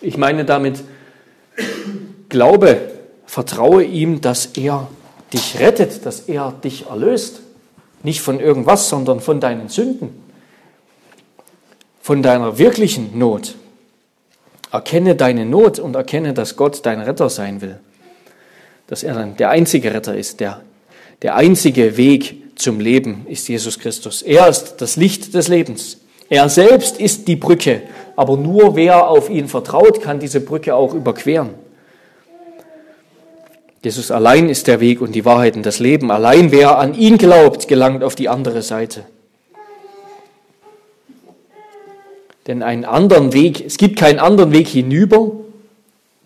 Ich 0.00 0.16
meine 0.16 0.44
damit, 0.44 0.82
glaube, 2.28 2.78
vertraue 3.26 3.84
ihm, 3.84 4.20
dass 4.20 4.46
er 4.46 4.88
dich 5.32 5.60
rettet, 5.60 6.04
dass 6.04 6.20
er 6.20 6.52
dich 6.64 6.86
erlöst. 6.86 7.40
Nicht 8.02 8.20
von 8.20 8.40
irgendwas, 8.40 8.88
sondern 8.88 9.20
von 9.20 9.38
deinen 9.38 9.68
Sünden, 9.68 10.10
von 12.00 12.22
deiner 12.22 12.58
wirklichen 12.58 13.16
Not. 13.16 13.54
Erkenne 14.72 15.14
deine 15.14 15.46
Not 15.46 15.78
und 15.78 15.94
erkenne, 15.94 16.34
dass 16.34 16.56
Gott 16.56 16.84
dein 16.84 17.00
Retter 17.00 17.30
sein 17.30 17.60
will 17.60 17.78
dass 18.88 19.04
er 19.04 19.14
dann 19.14 19.36
der 19.36 19.50
einzige 19.50 19.94
Retter 19.94 20.16
ist, 20.16 20.40
der, 20.40 20.62
der 21.22 21.36
einzige 21.36 21.96
Weg 21.96 22.42
zum 22.56 22.80
Leben 22.80 23.26
ist 23.28 23.48
Jesus 23.48 23.78
Christus. 23.78 24.22
Er 24.22 24.48
ist 24.48 24.76
das 24.78 24.96
Licht 24.96 25.34
des 25.34 25.46
Lebens. 25.46 25.98
Er 26.28 26.48
selbst 26.48 26.98
ist 26.98 27.28
die 27.28 27.36
Brücke, 27.36 27.82
aber 28.16 28.36
nur 28.36 28.74
wer 28.76 29.08
auf 29.08 29.30
ihn 29.30 29.46
vertraut, 29.46 30.02
kann 30.02 30.18
diese 30.18 30.40
Brücke 30.40 30.74
auch 30.74 30.94
überqueren. 30.94 31.50
Jesus 33.82 34.10
allein 34.10 34.48
ist 34.48 34.66
der 34.66 34.80
Weg 34.80 35.00
und 35.00 35.14
die 35.14 35.24
Wahrheit 35.24 35.56
und 35.56 35.64
das 35.64 35.78
Leben. 35.78 36.10
Allein 36.10 36.50
wer 36.50 36.78
an 36.78 36.94
ihn 36.94 37.16
glaubt, 37.16 37.68
gelangt 37.68 38.02
auf 38.02 38.16
die 38.16 38.28
andere 38.28 38.62
Seite. 38.62 39.04
Denn 42.46 42.62
einen 42.62 42.84
anderen 42.84 43.32
Weg, 43.32 43.64
es 43.64 43.76
gibt 43.76 43.98
keinen 43.98 44.18
anderen 44.18 44.52
Weg 44.52 44.68
hinüber 44.68 45.30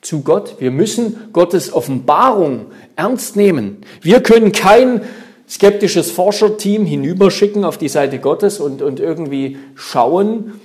zu 0.02 0.20
Gott. 0.22 0.56
Wir 0.58 0.70
müssen 0.70 1.32
Gottes 1.32 1.72
Offenbarung 1.72 2.66
ernst 2.96 3.36
nehmen. 3.36 3.78
Wir 4.02 4.22
können 4.22 4.52
kein 4.52 5.02
skeptisches 5.48 6.10
Forscherteam 6.10 6.84
hinüberschicken 6.84 7.64
auf 7.64 7.78
die 7.78 7.88
Seite 7.88 8.18
Gottes 8.18 8.60
und, 8.60 8.82
und 8.82 9.00
irgendwie 9.00 9.58
schauen, 9.74 10.60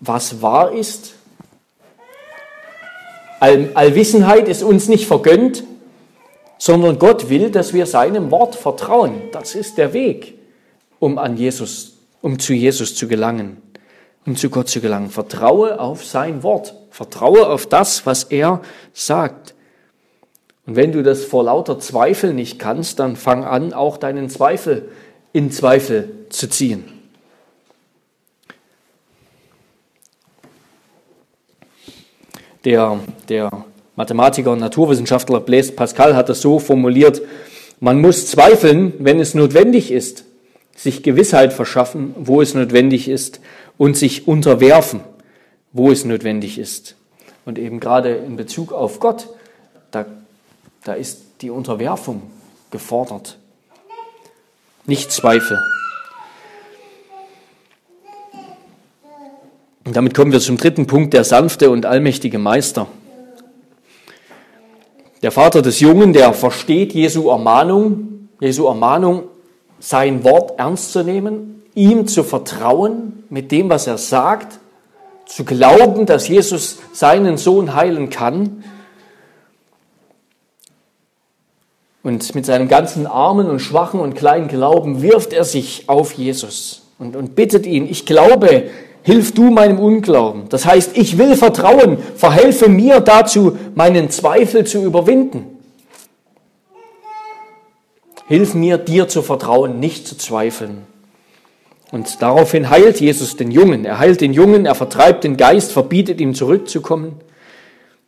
was 0.00 0.42
wahr 0.42 0.72
ist. 0.72 1.14
All, 3.40 3.70
Allwissenheit 3.74 4.48
ist 4.48 4.64
uns 4.64 4.88
nicht 4.88 5.06
vergönnt, 5.06 5.62
sondern 6.58 6.98
Gott 6.98 7.30
will, 7.30 7.50
dass 7.50 7.72
wir 7.72 7.86
seinem 7.86 8.32
Wort 8.32 8.56
vertrauen. 8.56 9.22
Das 9.30 9.54
ist 9.54 9.78
der 9.78 9.92
Weg, 9.92 10.34
um 10.98 11.18
an 11.18 11.36
Jesus, 11.36 11.98
um 12.20 12.40
zu 12.40 12.52
Jesus 12.52 12.96
zu 12.96 13.06
gelangen 13.06 13.62
um 14.28 14.36
zu 14.36 14.50
Gott 14.50 14.68
zu 14.68 14.80
gelangen. 14.80 15.10
Vertraue 15.10 15.80
auf 15.80 16.04
sein 16.04 16.42
Wort. 16.42 16.74
Vertraue 16.98 17.46
auf 17.46 17.66
das, 17.66 18.06
was 18.06 18.24
er 18.24 18.60
sagt. 18.92 19.54
Und 20.66 20.74
wenn 20.74 20.90
du 20.90 21.04
das 21.04 21.24
vor 21.24 21.44
lauter 21.44 21.78
Zweifel 21.78 22.34
nicht 22.34 22.58
kannst, 22.58 22.98
dann 22.98 23.14
fang 23.14 23.44
an, 23.44 23.72
auch 23.72 23.98
deinen 23.98 24.28
Zweifel 24.28 24.88
in 25.32 25.52
Zweifel 25.52 26.26
zu 26.28 26.50
ziehen. 26.50 26.86
Der, 32.64 32.98
der 33.28 33.64
Mathematiker 33.94 34.50
und 34.50 34.58
Naturwissenschaftler 34.58 35.38
Blaise 35.38 35.70
Pascal 35.70 36.16
hat 36.16 36.28
das 36.28 36.40
so 36.40 36.58
formuliert, 36.58 37.22
man 37.78 38.00
muss 38.00 38.26
zweifeln, 38.26 38.92
wenn 38.98 39.20
es 39.20 39.34
notwendig 39.34 39.92
ist, 39.92 40.24
sich 40.74 41.04
Gewissheit 41.04 41.52
verschaffen, 41.52 42.12
wo 42.18 42.42
es 42.42 42.54
notwendig 42.54 43.08
ist, 43.08 43.40
und 43.76 43.96
sich 43.96 44.26
unterwerfen, 44.26 45.02
wo 45.78 45.90
es 45.90 46.04
notwendig 46.04 46.58
ist. 46.58 46.96
Und 47.46 47.58
eben 47.58 47.80
gerade 47.80 48.14
in 48.14 48.36
Bezug 48.36 48.72
auf 48.72 49.00
Gott, 49.00 49.28
da, 49.90 50.04
da 50.84 50.92
ist 50.92 51.22
die 51.40 51.48
Unterwerfung 51.48 52.22
gefordert. 52.70 53.38
Nicht 54.84 55.10
Zweifel. 55.12 55.58
Und 59.86 59.96
damit 59.96 60.12
kommen 60.12 60.32
wir 60.32 60.40
zum 60.40 60.58
dritten 60.58 60.86
Punkt, 60.86 61.14
der 61.14 61.24
sanfte 61.24 61.70
und 61.70 61.86
allmächtige 61.86 62.38
Meister. 62.38 62.88
Der 65.22 65.30
Vater 65.30 65.62
des 65.62 65.80
Jungen, 65.80 66.12
der 66.12 66.34
versteht 66.34 66.92
Jesu 66.92 67.30
Ermahnung, 67.30 68.28
Jesu 68.40 68.66
Ermahnung, 68.66 69.24
sein 69.80 70.24
Wort 70.24 70.58
ernst 70.58 70.92
zu 70.92 71.02
nehmen, 71.02 71.62
ihm 71.74 72.06
zu 72.06 72.24
vertrauen 72.24 73.24
mit 73.30 73.50
dem, 73.50 73.70
was 73.70 73.86
er 73.86 73.96
sagt, 73.96 74.58
zu 75.28 75.44
glauben, 75.44 76.06
dass 76.06 76.26
Jesus 76.26 76.78
seinen 76.92 77.36
Sohn 77.36 77.74
heilen 77.74 78.10
kann 78.10 78.64
und 82.02 82.34
mit 82.34 82.46
seinem 82.46 82.68
ganzen 82.68 83.06
armen 83.06 83.48
und 83.48 83.60
schwachen 83.60 84.00
und 84.00 84.14
kleinen 84.14 84.48
Glauben 84.48 85.02
wirft 85.02 85.34
er 85.34 85.44
sich 85.44 85.84
auf 85.88 86.12
Jesus 86.12 86.82
und, 86.98 87.14
und 87.14 87.36
bittet 87.36 87.66
ihn, 87.66 87.86
ich 87.88 88.06
glaube, 88.06 88.70
hilf 89.02 89.32
du 89.32 89.50
meinem 89.50 89.78
Unglauben. 89.78 90.48
Das 90.48 90.64
heißt, 90.64 90.96
ich 90.96 91.18
will 91.18 91.36
vertrauen, 91.36 91.98
verhelfe 92.16 92.68
mir 92.68 93.00
dazu, 93.00 93.58
meinen 93.74 94.10
Zweifel 94.10 94.66
zu 94.66 94.82
überwinden. 94.82 95.58
Hilf 98.26 98.54
mir, 98.54 98.78
dir 98.78 99.08
zu 99.08 99.22
vertrauen, 99.22 99.78
nicht 99.78 100.06
zu 100.08 100.16
zweifeln. 100.16 100.86
Und 101.90 102.20
daraufhin 102.20 102.68
heilt 102.68 103.00
Jesus 103.00 103.36
den 103.36 103.50
Jungen. 103.50 103.84
Er 103.84 103.98
heilt 103.98 104.20
den 104.20 104.32
Jungen, 104.32 104.66
er 104.66 104.74
vertreibt 104.74 105.24
den 105.24 105.36
Geist, 105.36 105.72
verbietet 105.72 106.20
ihm 106.20 106.34
zurückzukommen. 106.34 107.20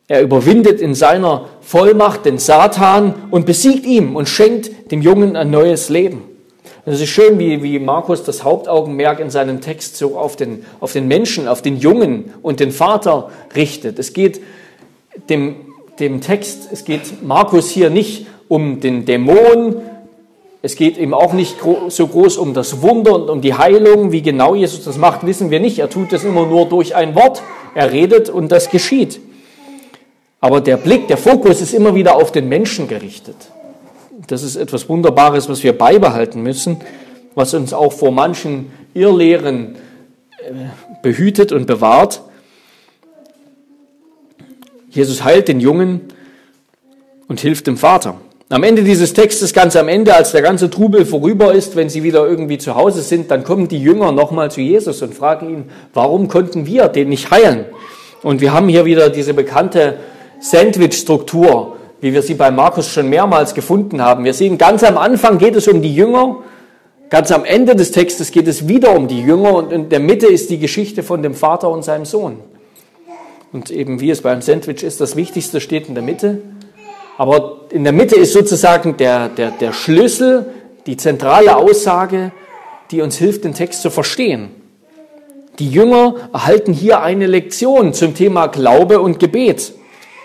Er 0.06 0.22
überwindet 0.22 0.80
in 0.80 0.94
seiner 0.94 1.46
Vollmacht 1.60 2.24
den 2.24 2.38
Satan 2.38 3.14
und 3.30 3.46
besiegt 3.46 3.86
ihn 3.86 4.16
und 4.16 4.28
schenkt 4.28 4.90
dem 4.90 5.02
Jungen 5.02 5.36
ein 5.36 5.50
neues 5.50 5.88
Leben. 5.88 6.24
Es 6.84 7.00
ist 7.00 7.10
schön, 7.10 7.38
wie, 7.38 7.62
wie 7.62 7.78
Markus 7.78 8.24
das 8.24 8.42
Hauptaugenmerk 8.42 9.20
in 9.20 9.30
seinem 9.30 9.60
Text 9.60 9.96
so 9.96 10.18
auf 10.18 10.34
den, 10.34 10.64
auf 10.80 10.92
den 10.92 11.06
Menschen, 11.06 11.46
auf 11.46 11.62
den 11.62 11.76
Jungen 11.76 12.32
und 12.42 12.58
den 12.58 12.72
Vater 12.72 13.30
richtet. 13.54 13.98
Es 13.98 14.12
geht 14.12 14.40
dem, 15.28 15.56
dem 16.00 16.20
Text, 16.20 16.68
es 16.72 16.84
geht 16.84 17.22
Markus 17.22 17.70
hier 17.70 17.90
nicht 17.90 18.26
um 18.48 18.80
den 18.80 19.04
Dämon, 19.04 19.76
es 20.62 20.76
geht 20.76 20.98
ihm 20.98 21.14
auch 21.14 21.32
nicht 21.32 21.56
so 21.88 22.06
groß 22.06 22.36
um 22.36 22.52
das 22.52 22.82
Wunder 22.82 23.14
und 23.14 23.30
um 23.30 23.40
die 23.40 23.54
Heilung. 23.54 24.12
Wie 24.12 24.20
genau 24.20 24.54
Jesus 24.54 24.84
das 24.84 24.98
macht, 24.98 25.24
wissen 25.24 25.50
wir 25.50 25.58
nicht. 25.58 25.78
Er 25.78 25.88
tut 25.88 26.12
es 26.12 26.22
immer 26.24 26.46
nur 26.46 26.66
durch 26.68 26.94
ein 26.94 27.14
Wort. 27.14 27.42
Er 27.74 27.92
redet 27.92 28.28
und 28.28 28.52
das 28.52 28.68
geschieht. 28.68 29.20
Aber 30.40 30.60
der 30.60 30.76
Blick, 30.76 31.08
der 31.08 31.16
Fokus 31.16 31.62
ist 31.62 31.72
immer 31.72 31.94
wieder 31.94 32.16
auf 32.16 32.30
den 32.30 32.48
Menschen 32.48 32.88
gerichtet. 32.88 33.36
Das 34.26 34.42
ist 34.42 34.56
etwas 34.56 34.88
Wunderbares, 34.88 35.48
was 35.48 35.62
wir 35.62 35.76
beibehalten 35.76 36.42
müssen, 36.42 36.78
was 37.34 37.54
uns 37.54 37.72
auch 37.72 37.92
vor 37.92 38.10
manchen 38.10 38.70
Irrlehren 38.92 39.76
äh, 40.38 40.52
behütet 41.02 41.52
und 41.52 41.66
bewahrt. 41.66 42.22
Jesus 44.90 45.24
heilt 45.24 45.48
den 45.48 45.60
Jungen 45.60 46.02
und 47.28 47.40
hilft 47.40 47.66
dem 47.66 47.76
Vater. 47.76 48.20
Am 48.52 48.64
Ende 48.64 48.82
dieses 48.82 49.12
Textes, 49.12 49.52
ganz 49.52 49.76
am 49.76 49.86
Ende, 49.86 50.12
als 50.12 50.32
der 50.32 50.42
ganze 50.42 50.70
Trubel 50.70 51.06
vorüber 51.06 51.54
ist, 51.54 51.76
wenn 51.76 51.88
sie 51.88 52.02
wieder 52.02 52.26
irgendwie 52.26 52.58
zu 52.58 52.74
Hause 52.74 53.00
sind, 53.00 53.30
dann 53.30 53.44
kommen 53.44 53.68
die 53.68 53.80
Jünger 53.80 54.10
nochmal 54.10 54.50
zu 54.50 54.60
Jesus 54.60 55.02
und 55.02 55.14
fragen 55.14 55.50
ihn, 55.50 55.64
warum 55.94 56.26
konnten 56.26 56.66
wir 56.66 56.88
den 56.88 57.10
nicht 57.10 57.30
heilen? 57.30 57.66
Und 58.24 58.40
wir 58.40 58.52
haben 58.52 58.68
hier 58.68 58.84
wieder 58.84 59.08
diese 59.08 59.34
bekannte 59.34 59.98
Sandwich-Struktur, 60.40 61.76
wie 62.00 62.12
wir 62.12 62.22
sie 62.22 62.34
bei 62.34 62.50
Markus 62.50 62.88
schon 62.88 63.08
mehrmals 63.08 63.54
gefunden 63.54 64.02
haben. 64.02 64.24
Wir 64.24 64.34
sehen, 64.34 64.58
ganz 64.58 64.82
am 64.82 64.98
Anfang 64.98 65.38
geht 65.38 65.54
es 65.54 65.68
um 65.68 65.80
die 65.80 65.94
Jünger, 65.94 66.38
ganz 67.08 67.30
am 67.30 67.44
Ende 67.44 67.76
des 67.76 67.92
Textes 67.92 68.32
geht 68.32 68.48
es 68.48 68.66
wieder 68.66 68.96
um 68.96 69.06
die 69.06 69.22
Jünger 69.22 69.54
und 69.54 69.70
in 69.70 69.90
der 69.90 70.00
Mitte 70.00 70.26
ist 70.26 70.50
die 70.50 70.58
Geschichte 70.58 71.04
von 71.04 71.22
dem 71.22 71.34
Vater 71.34 71.70
und 71.70 71.84
seinem 71.84 72.04
Sohn. 72.04 72.38
Und 73.52 73.70
eben 73.70 74.00
wie 74.00 74.10
es 74.10 74.22
beim 74.22 74.42
Sandwich 74.42 74.82
ist, 74.82 75.00
das 75.00 75.14
Wichtigste 75.14 75.60
steht 75.60 75.88
in 75.88 75.94
der 75.94 76.02
Mitte. 76.02 76.42
Aber 77.20 77.66
in 77.68 77.84
der 77.84 77.92
Mitte 77.92 78.16
ist 78.16 78.32
sozusagen 78.32 78.96
der, 78.96 79.28
der, 79.28 79.50
der 79.50 79.74
Schlüssel, 79.74 80.46
die 80.86 80.96
zentrale 80.96 81.54
Aussage, 81.54 82.32
die 82.90 83.02
uns 83.02 83.18
hilft, 83.18 83.44
den 83.44 83.52
Text 83.52 83.82
zu 83.82 83.90
verstehen. 83.90 84.48
Die 85.58 85.68
Jünger 85.68 86.14
erhalten 86.32 86.72
hier 86.72 87.02
eine 87.02 87.26
Lektion 87.26 87.92
zum 87.92 88.14
Thema 88.14 88.46
Glaube 88.46 89.00
und 89.00 89.18
Gebet. 89.18 89.74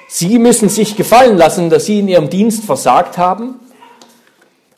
Sie 0.08 0.39
müssen 0.39 0.69
sich 0.69 0.95
gefallen 0.95 1.36
lassen, 1.36 1.69
dass 1.69 1.86
sie 1.86 1.99
in 1.99 2.08
ihrem 2.08 2.29
Dienst 2.29 2.63
versagt 2.63 3.17
haben. 3.17 3.55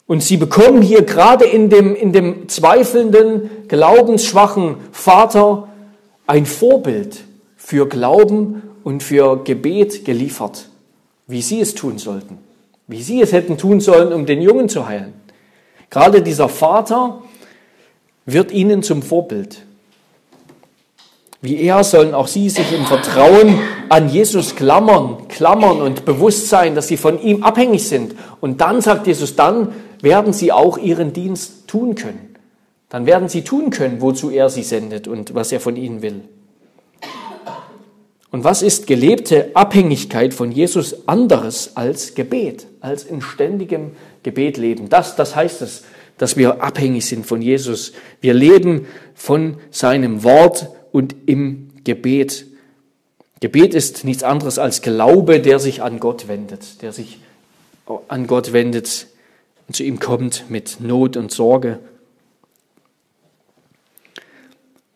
Und 0.08 0.24
sie 0.24 0.38
bekommen 0.38 0.82
hier 0.82 1.04
gerade 1.04 1.46
in 1.46 1.70
dem, 1.70 1.96
in 1.96 2.14
dem 2.14 2.50
zweifelnden, 2.50 3.68
glaubensschwachen 3.68 4.78
Vater 4.92 5.68
ein 6.26 6.48
Vorbild 6.48 7.20
für 7.58 7.88
Glauben 7.88 8.64
und 8.84 9.04
für 9.04 9.44
Gebet 9.44 10.04
geliefert, 10.04 10.67
wie 11.28 11.42
sie 11.42 11.62
es 11.62 11.76
tun 11.76 11.98
sollten, 11.98 12.40
wie 12.88 13.02
sie 13.02 13.22
es 13.22 13.34
hätten 13.34 13.58
tun 13.58 13.82
sollen, 13.82 14.14
um 14.14 14.26
den 14.26 14.42
Jungen 14.42 14.70
zu 14.70 14.88
heilen. 14.88 15.14
Gerade 15.90 16.22
dieser 16.22 16.50
Vater 16.50 17.22
wird 18.26 18.52
ihnen 18.52 18.84
zum 18.84 19.02
Vorbild. 19.02 19.64
Wie 21.42 21.62
er 21.62 21.84
sollen 21.84 22.14
auch 22.14 22.28
sie 22.28 22.50
sich 22.50 22.74
im 22.74 22.86
Vertrauen 22.86 23.60
an 23.90 24.10
Jesus 24.10 24.56
klammern, 24.56 25.28
klammern 25.28 25.82
und 25.82 26.04
bewusst 26.04 26.50
sein, 26.50 26.74
dass 26.74 26.88
sie 26.88 26.98
von 26.98 27.22
ihm 27.22 27.44
abhängig 27.44 27.88
sind. 27.88 28.16
Und 28.42 28.60
dann 28.60 28.82
sagt 28.82 29.06
Jesus, 29.08 29.36
dann 29.36 29.74
werden 30.02 30.34
sie 30.34 30.52
auch 30.52 30.78
ihren 30.78 31.14
Dienst 31.14 31.68
tun 31.68 31.96
können. 31.96 32.36
Dann 32.90 33.06
werden 33.06 33.30
sie 33.30 33.44
tun 33.44 33.70
können, 33.70 34.02
wozu 34.02 34.32
er 34.32 34.50
sie 34.50 34.64
sendet 34.64 35.08
und 35.08 35.36
was 35.36 35.52
er 35.52 35.60
von 35.60 35.76
ihnen 35.76 36.02
will. 36.02 36.22
Und 38.30 38.44
was 38.44 38.62
ist 38.62 38.88
gelebte 38.88 39.52
Abhängigkeit 39.54 40.34
von 40.34 40.52
Jesus 40.52 41.08
anderes 41.08 41.72
als 41.76 42.14
Gebet, 42.14 42.68
als 42.82 43.04
in 43.04 43.22
ständigem 43.22 43.92
Gebet 44.24 44.58
leben? 44.58 44.90
Das, 44.90 45.16
das 45.16 45.36
heißt 45.36 45.62
es, 45.62 45.84
dass 46.18 46.36
wir 46.36 46.62
abhängig 46.62 47.06
sind 47.06 47.26
von 47.26 47.42
Jesus. 47.42 47.94
Wir 48.22 48.34
leben 48.34 48.88
von 49.16 49.58
seinem 49.72 50.24
Wort 50.24 50.70
und 50.92 51.16
im 51.26 51.70
Gebet. 51.84 52.46
Gebet 53.40 53.74
ist 53.74 54.04
nichts 54.04 54.24
anderes 54.24 54.60
als 54.60 54.82
Glaube, 54.82 55.40
der 55.40 55.60
sich 55.60 55.82
an 55.82 56.00
Gott 56.00 56.28
wendet, 56.28 56.82
der 56.82 56.92
sich 56.92 57.20
an 58.08 58.28
Gott 58.28 58.52
wendet 58.52 59.08
und 59.68 59.76
zu 59.76 59.84
ihm 59.84 60.00
kommt 60.00 60.50
mit 60.50 60.80
Not 60.80 61.18
und 61.18 61.32
Sorge. 61.32 61.80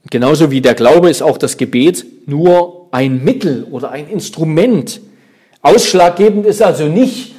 Genauso 0.09 0.49
wie 0.49 0.61
der 0.61 0.73
Glaube 0.73 1.09
ist 1.09 1.21
auch 1.21 1.37
das 1.37 1.57
Gebet 1.57 2.05
nur 2.27 2.80
ein 2.91 3.23
Mittel 3.23 3.65
oder 3.69 3.91
ein 3.91 4.07
Instrument. 4.07 5.01
Ausschlaggebend 5.61 6.45
ist 6.45 6.61
also 6.61 6.85
nicht, 6.85 7.35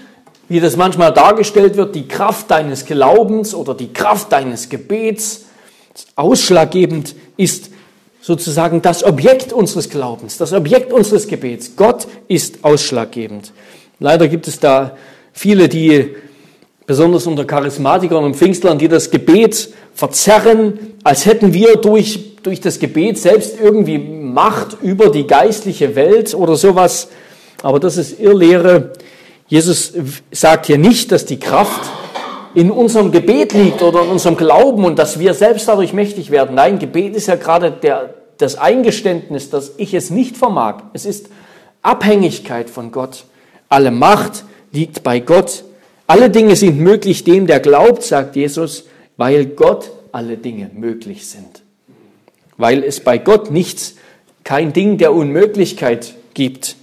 wie 0.48 0.60
das 0.60 0.76
manchmal 0.76 1.12
dargestellt 1.12 1.76
wird, 1.76 1.94
die 1.94 2.08
Kraft 2.08 2.50
deines 2.50 2.84
Glaubens 2.84 3.54
oder 3.54 3.74
die 3.74 3.92
Kraft 3.92 4.32
deines 4.32 4.68
Gebets. 4.68 5.46
Ausschlaggebend 6.16 7.14
ist 7.36 7.70
sozusagen 8.20 8.82
das 8.82 9.04
Objekt 9.04 9.52
unseres 9.52 9.90
Glaubens, 9.90 10.38
das 10.38 10.52
Objekt 10.52 10.92
unseres 10.92 11.26
Gebets. 11.26 11.72
Gott 11.76 12.06
ist 12.28 12.64
ausschlaggebend. 12.64 13.52
Leider 13.98 14.28
gibt 14.28 14.48
es 14.48 14.60
da 14.60 14.96
viele, 15.32 15.68
die, 15.68 16.14
besonders 16.86 17.26
unter 17.26 17.44
Charismatikern 17.44 18.24
und 18.24 18.36
Pfingstlern, 18.36 18.78
die 18.78 18.88
das 18.88 19.10
Gebet 19.10 19.72
verzerren, 19.94 20.78
als 21.02 21.26
hätten 21.26 21.52
wir 21.52 21.76
durch, 21.76 22.31
durch 22.42 22.60
das 22.60 22.78
Gebet 22.78 23.18
selbst 23.18 23.60
irgendwie 23.60 23.98
Macht 23.98 24.78
über 24.82 25.10
die 25.10 25.26
geistliche 25.26 25.94
Welt 25.94 26.34
oder 26.34 26.56
sowas. 26.56 27.08
Aber 27.62 27.78
das 27.80 27.96
ist 27.96 28.18
Irrlehre. 28.18 28.92
Jesus 29.46 29.92
sagt 30.30 30.66
hier 30.66 30.78
nicht, 30.78 31.12
dass 31.12 31.26
die 31.26 31.38
Kraft 31.38 31.90
in 32.54 32.70
unserem 32.70 33.12
Gebet 33.12 33.52
liegt 33.52 33.82
oder 33.82 34.02
in 34.02 34.08
unserem 34.08 34.36
Glauben 34.36 34.84
und 34.84 34.98
dass 34.98 35.18
wir 35.18 35.34
selbst 35.34 35.68
dadurch 35.68 35.92
mächtig 35.92 36.30
werden. 36.30 36.54
Nein, 36.54 36.78
Gebet 36.78 37.16
ist 37.16 37.26
ja 37.26 37.36
gerade 37.36 37.70
der, 37.70 38.14
das 38.38 38.56
Eingeständnis, 38.56 39.50
dass 39.50 39.72
ich 39.76 39.94
es 39.94 40.10
nicht 40.10 40.36
vermag. 40.36 40.82
Es 40.92 41.04
ist 41.04 41.28
Abhängigkeit 41.82 42.68
von 42.68 42.92
Gott. 42.92 43.24
Alle 43.68 43.90
Macht 43.90 44.44
liegt 44.72 45.02
bei 45.02 45.20
Gott. 45.20 45.64
Alle 46.06 46.30
Dinge 46.30 46.56
sind 46.56 46.78
möglich 46.78 47.24
dem, 47.24 47.46
der 47.46 47.60
glaubt, 47.60 48.02
sagt 48.02 48.36
Jesus, 48.36 48.84
weil 49.16 49.46
Gott 49.46 49.90
alle 50.12 50.36
Dinge 50.36 50.70
möglich 50.74 51.26
sind. 51.26 51.61
Weil 52.62 52.84
es 52.84 53.00
bei 53.00 53.18
Gott 53.18 53.50
nichts, 53.50 53.96
kein 54.44 54.72
Ding 54.72 54.96
der 54.96 55.12
Unmöglichkeit 55.12 56.14
gibt. 56.32 56.76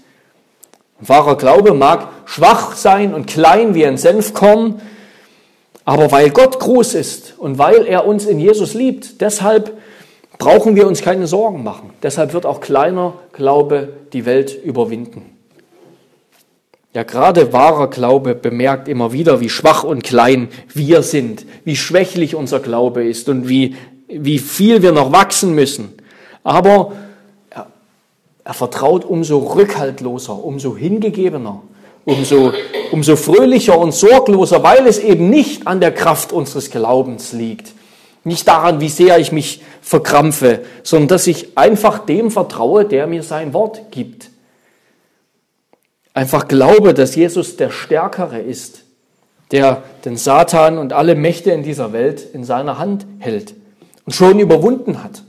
Wahrer 1.00 1.38
Glaube 1.38 1.74
mag 1.74 2.10
schwach 2.26 2.76
sein 2.76 3.14
und 3.14 3.28
klein 3.28 3.76
wie 3.76 3.86
ein 3.86 3.96
Senfkorn, 3.96 4.82
aber 5.86 6.12
weil 6.12 6.32
Gott 6.32 6.60
groß 6.60 6.96
ist 6.96 7.36
und 7.38 7.60
weil 7.60 7.86
er 7.86 8.06
uns 8.06 8.26
in 8.26 8.42
Jesus 8.42 8.74
liebt, 8.74 9.22
deshalb 9.22 9.72
brauchen 10.38 10.76
wir 10.76 10.86
uns 10.86 11.02
keine 11.02 11.28
Sorgen 11.28 11.64
machen. 11.64 11.92
Deshalb 12.04 12.34
wird 12.34 12.46
auch 12.46 12.60
kleiner 12.60 13.14
Glaube 13.32 13.94
die 14.12 14.26
Welt 14.26 14.62
überwinden. 14.62 15.38
Ja, 16.94 17.04
gerade 17.04 17.54
wahrer 17.54 17.90
Glaube 17.90 18.36
bemerkt 18.36 18.90
immer 18.90 19.14
wieder, 19.14 19.40
wie 19.40 19.48
schwach 19.48 19.86
und 19.86 20.04
klein 20.04 20.50
wir 20.74 21.04
sind, 21.04 21.46
wie 21.64 21.78
schwächlich 21.78 22.36
unser 22.36 22.60
Glaube 22.60 23.06
ist 23.06 23.30
und 23.30 23.48
wie, 23.48 23.78
wie 24.10 24.40
viel 24.40 24.82
wir 24.82 24.92
noch 24.92 25.12
wachsen 25.12 25.54
müssen. 25.54 25.94
Aber 26.44 26.94
er, 27.50 27.68
er 28.44 28.54
vertraut 28.54 29.06
umso 29.06 29.38
rückhaltloser, 29.40 30.44
umso 30.44 30.76
hingegebener 30.76 31.62
umso, 32.10 32.52
umso 32.92 33.16
fröhlicher 33.16 33.78
und 33.78 33.94
sorgloser, 33.94 34.64
weil 34.64 34.88
es 34.88 35.00
eben 35.00 35.30
nicht 35.30 35.68
an 35.68 35.80
der 35.80 35.94
Kraft 35.94 36.34
unseres 36.34 36.72
Glaubens 36.72 37.34
liegt. 37.34 37.74
Nicht 38.24 38.48
daran, 38.48 38.82
wie 38.82 38.90
sehr 38.90 39.20
ich 39.20 39.32
mich 39.32 39.62
verkrampfe, 39.82 40.62
sondern 40.84 41.10
dass 41.10 41.28
ich 41.28 41.58
einfach 41.58 42.00
dem 42.00 42.32
vertraue, 42.32 42.86
der 42.86 43.08
mir 43.08 43.24
sein 43.24 43.54
Wort 43.54 43.92
gibt. 43.92 44.30
Einfach 46.14 46.48
glaube, 46.48 46.94
dass 46.94 47.16
Jesus 47.16 47.56
der 47.56 47.70
Stärkere 47.70 48.40
ist, 48.40 48.84
der 49.52 49.84
den 50.06 50.18
Satan 50.18 50.78
und 50.78 50.92
alle 50.92 51.16
Mächte 51.16 51.52
in 51.52 51.64
dieser 51.64 51.94
Welt 51.94 52.28
in 52.34 52.44
seiner 52.44 52.78
Hand 52.78 53.06
hält 53.20 53.54
schon 54.14 54.40
überwunden 54.40 55.04
hat. 55.04 55.24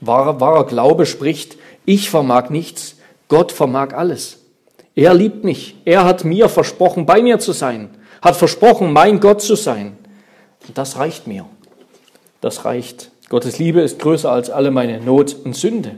Wahrer, 0.00 0.40
wahrer 0.40 0.66
Glaube 0.66 1.06
spricht, 1.06 1.56
ich 1.84 2.10
vermag 2.10 2.50
nichts, 2.50 2.96
Gott 3.28 3.52
vermag 3.52 3.94
alles. 3.94 4.38
Er 4.94 5.14
liebt 5.14 5.44
mich. 5.44 5.76
Er 5.84 6.04
hat 6.04 6.24
mir 6.24 6.48
versprochen, 6.48 7.06
bei 7.06 7.22
mir 7.22 7.38
zu 7.38 7.52
sein, 7.52 7.90
hat 8.20 8.36
versprochen, 8.36 8.92
mein 8.92 9.20
Gott 9.20 9.40
zu 9.40 9.56
sein. 9.56 9.96
Und 10.66 10.76
das 10.76 10.98
reicht 10.98 11.26
mir. 11.26 11.46
Das 12.40 12.64
reicht. 12.64 13.10
Gottes 13.28 13.58
Liebe 13.58 13.80
ist 13.80 13.98
größer 13.98 14.30
als 14.30 14.50
alle 14.50 14.70
meine 14.70 15.00
Not 15.00 15.34
und 15.44 15.56
Sünde. 15.56 15.96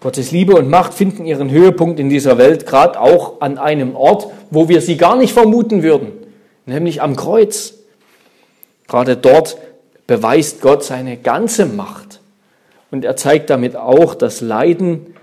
Gottes 0.00 0.30
Liebe 0.30 0.54
und 0.54 0.70
Macht 0.70 0.94
finden 0.94 1.26
ihren 1.26 1.50
Höhepunkt 1.50 1.98
in 1.98 2.08
dieser 2.08 2.38
Welt, 2.38 2.66
gerade 2.66 3.00
auch 3.00 3.40
an 3.40 3.58
einem 3.58 3.96
Ort, 3.96 4.28
wo 4.50 4.68
wir 4.68 4.80
sie 4.80 4.96
gar 4.96 5.16
nicht 5.16 5.32
vermuten 5.32 5.82
würden, 5.82 6.12
nämlich 6.64 7.02
am 7.02 7.16
Kreuz. 7.16 7.74
Gerade 8.88 9.16
dort 9.16 9.58
beweist 10.06 10.60
Gott 10.60 10.84
seine 10.84 11.16
ganze 11.16 11.66
Macht. 11.66 12.20
Und 12.90 13.04
er 13.04 13.16
zeigt 13.16 13.50
damit 13.50 13.76
auch 13.76 14.14
das 14.14 14.40
Leiden 14.40 15.14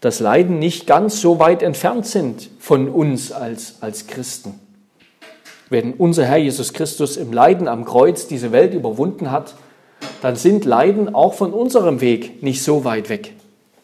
das 0.00 0.18
Leiden 0.18 0.58
nicht 0.58 0.86
ganz 0.86 1.20
so 1.20 1.38
weit 1.38 1.62
entfernt 1.62 2.06
sind 2.06 2.48
von 2.58 2.88
uns 2.88 3.32
als, 3.32 3.76
als 3.82 4.06
Christen. 4.06 4.58
Wenn 5.68 5.92
unser 5.92 6.24
Herr 6.24 6.38
Jesus 6.38 6.72
Christus 6.72 7.16
im 7.16 7.32
Leiden 7.32 7.68
am 7.68 7.84
Kreuz 7.84 8.26
diese 8.26 8.50
Welt 8.50 8.74
überwunden 8.74 9.30
hat, 9.30 9.54
dann 10.22 10.36
sind 10.36 10.64
Leiden 10.64 11.14
auch 11.14 11.34
von 11.34 11.52
unserem 11.52 12.00
Weg 12.00 12.42
nicht 12.42 12.62
so 12.62 12.84
weit 12.84 13.08
weg. 13.08 13.34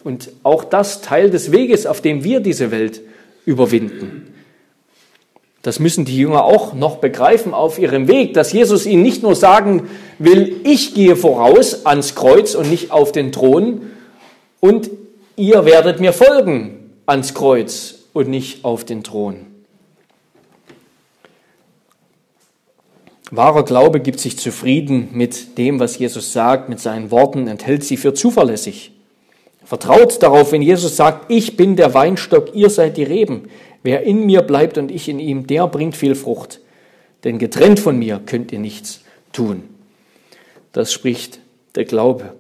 Und 0.03 0.31
auch 0.43 0.65
das 0.65 1.03
Teil 1.03 1.31
des 1.31 1.53
Weges, 1.53 1.87
auf 1.87 2.01
dem 2.01 2.25
wir 2.25 2.41
diese 2.41 2.71
Welt 2.71 3.03
überwinden. 3.45 4.33
Das 5.67 5.81
müssen 5.81 6.05
die 6.05 6.17
Jünger 6.17 6.45
auch 6.45 6.75
noch 6.75 6.99
begreifen 6.99 7.53
auf 7.53 7.81
ihrem 7.81 8.07
Weg, 8.07 8.35
dass 8.35 8.53
Jesus 8.53 8.87
ihnen 8.87 9.03
nicht 9.03 9.25
nur 9.25 9.35
sagen 9.35 9.89
will, 10.21 10.61
ich 10.63 10.95
gehe 10.95 11.17
voraus 11.17 11.85
ans 11.87 12.15
Kreuz 12.15 12.55
und 12.55 12.71
nicht 12.71 12.93
auf 12.93 13.11
den 13.11 13.33
Thron 13.33 13.81
und 14.61 14.89
ihr 15.35 15.65
werdet 15.65 15.99
mir 15.99 16.13
folgen 16.13 16.93
ans 17.05 17.35
Kreuz 17.35 17.97
und 18.13 18.29
nicht 18.29 18.65
auf 18.65 18.85
den 18.85 19.03
Thron. 19.03 19.39
Wahrer 23.33 23.65
Glaube 23.65 23.99
gibt 23.99 24.21
sich 24.21 24.39
zufrieden 24.39 25.09
mit 25.15 25.59
dem, 25.59 25.81
was 25.81 25.99
Jesus 25.99 26.33
sagt, 26.33 26.69
mit 26.69 26.79
seinen 26.79 27.11
Worten, 27.11 27.49
enthält 27.49 27.83
sie 27.83 27.97
für 27.97 28.15
zuverlässig. 28.15 28.93
Vertraut 29.65 30.23
darauf, 30.23 30.53
wenn 30.53 30.63
Jesus 30.63 30.95
sagt, 30.95 31.29
ich 31.29 31.57
bin 31.57 31.75
der 31.75 31.93
Weinstock, 31.93 32.55
ihr 32.55 32.71
seid 32.71 32.97
die 32.97 33.03
Reben. 33.03 33.49
Wer 33.87 34.03
in 34.03 34.27
mir 34.27 34.43
bleibt 34.43 34.79
und 34.79 34.91
ich 34.91 35.09
in 35.09 35.21
ihm, 35.21 35.47
der 35.47 35.69
bringt 35.69 35.95
viel 35.95 36.17
Frucht. 36.17 36.59
denn 37.23 37.39
getrennt 37.39 37.79
von 37.79 37.97
mir 37.97 38.21
könnt 38.27 38.51
ihr 38.51 38.59
nichts 38.59 39.03
tun. 39.33 39.63
Das 40.73 40.93
spricht 40.93 41.39
der 41.77 41.85
Glaube. 41.85 42.33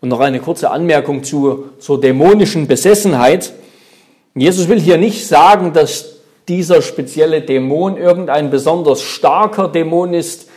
Und 0.00 0.08
noch 0.08 0.18
eine 0.18 0.40
kurze 0.40 0.72
Anmerkung 0.72 1.22
zu, 1.22 1.66
zur 1.78 2.00
dämonischen 2.00 2.66
Besessenheit. 2.66 3.52
Jesus 4.34 4.68
will 4.68 4.80
hier 4.80 4.98
nicht 4.98 5.28
sagen, 5.28 5.72
dass 5.72 6.16
dieser 6.48 6.82
spezielle 6.82 7.42
Dämon 7.42 7.96
irgendein 7.96 8.50
besonders 8.50 9.00
starker 9.00 9.68
Dämon 9.68 10.12
ist, 10.12 10.48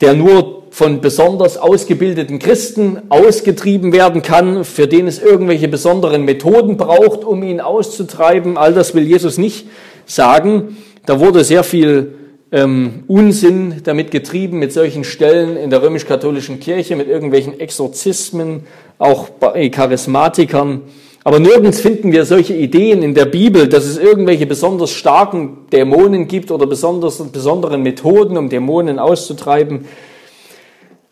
der 0.00 0.14
nur 0.14 0.59
von 0.70 1.00
besonders 1.00 1.56
ausgebildeten 1.56 2.38
Christen 2.38 3.02
ausgetrieben 3.08 3.92
werden 3.92 4.22
kann, 4.22 4.64
für 4.64 4.86
den 4.86 5.08
es 5.08 5.20
irgendwelche 5.20 5.68
besonderen 5.68 6.24
Methoden 6.24 6.76
braucht, 6.76 7.24
um 7.24 7.42
ihn 7.42 7.60
auszutreiben. 7.60 8.56
All 8.56 8.72
das 8.72 8.94
will 8.94 9.02
Jesus 9.02 9.36
nicht 9.36 9.66
sagen. 10.06 10.76
Da 11.06 11.18
wurde 11.18 11.42
sehr 11.42 11.64
viel 11.64 12.14
ähm, 12.52 13.04
Unsinn 13.08 13.80
damit 13.84 14.10
getrieben, 14.10 14.58
mit 14.58 14.72
solchen 14.72 15.04
Stellen 15.04 15.56
in 15.56 15.70
der 15.70 15.82
römisch-katholischen 15.82 16.60
Kirche, 16.60 16.94
mit 16.96 17.08
irgendwelchen 17.08 17.58
Exorzismen, 17.58 18.64
auch 18.98 19.28
bei 19.28 19.68
Charismatikern. 19.70 20.82
Aber 21.22 21.38
nirgends 21.38 21.80
finden 21.80 22.12
wir 22.12 22.24
solche 22.24 22.54
Ideen 22.54 23.02
in 23.02 23.14
der 23.14 23.26
Bibel, 23.26 23.68
dass 23.68 23.84
es 23.84 23.98
irgendwelche 23.98 24.46
besonders 24.46 24.92
starken 24.92 25.66
Dämonen 25.70 26.28
gibt 26.28 26.50
oder 26.50 26.66
besonders, 26.66 27.18
besonderen 27.30 27.82
Methoden, 27.82 28.36
um 28.36 28.48
Dämonen 28.48 28.98
auszutreiben. 28.98 29.84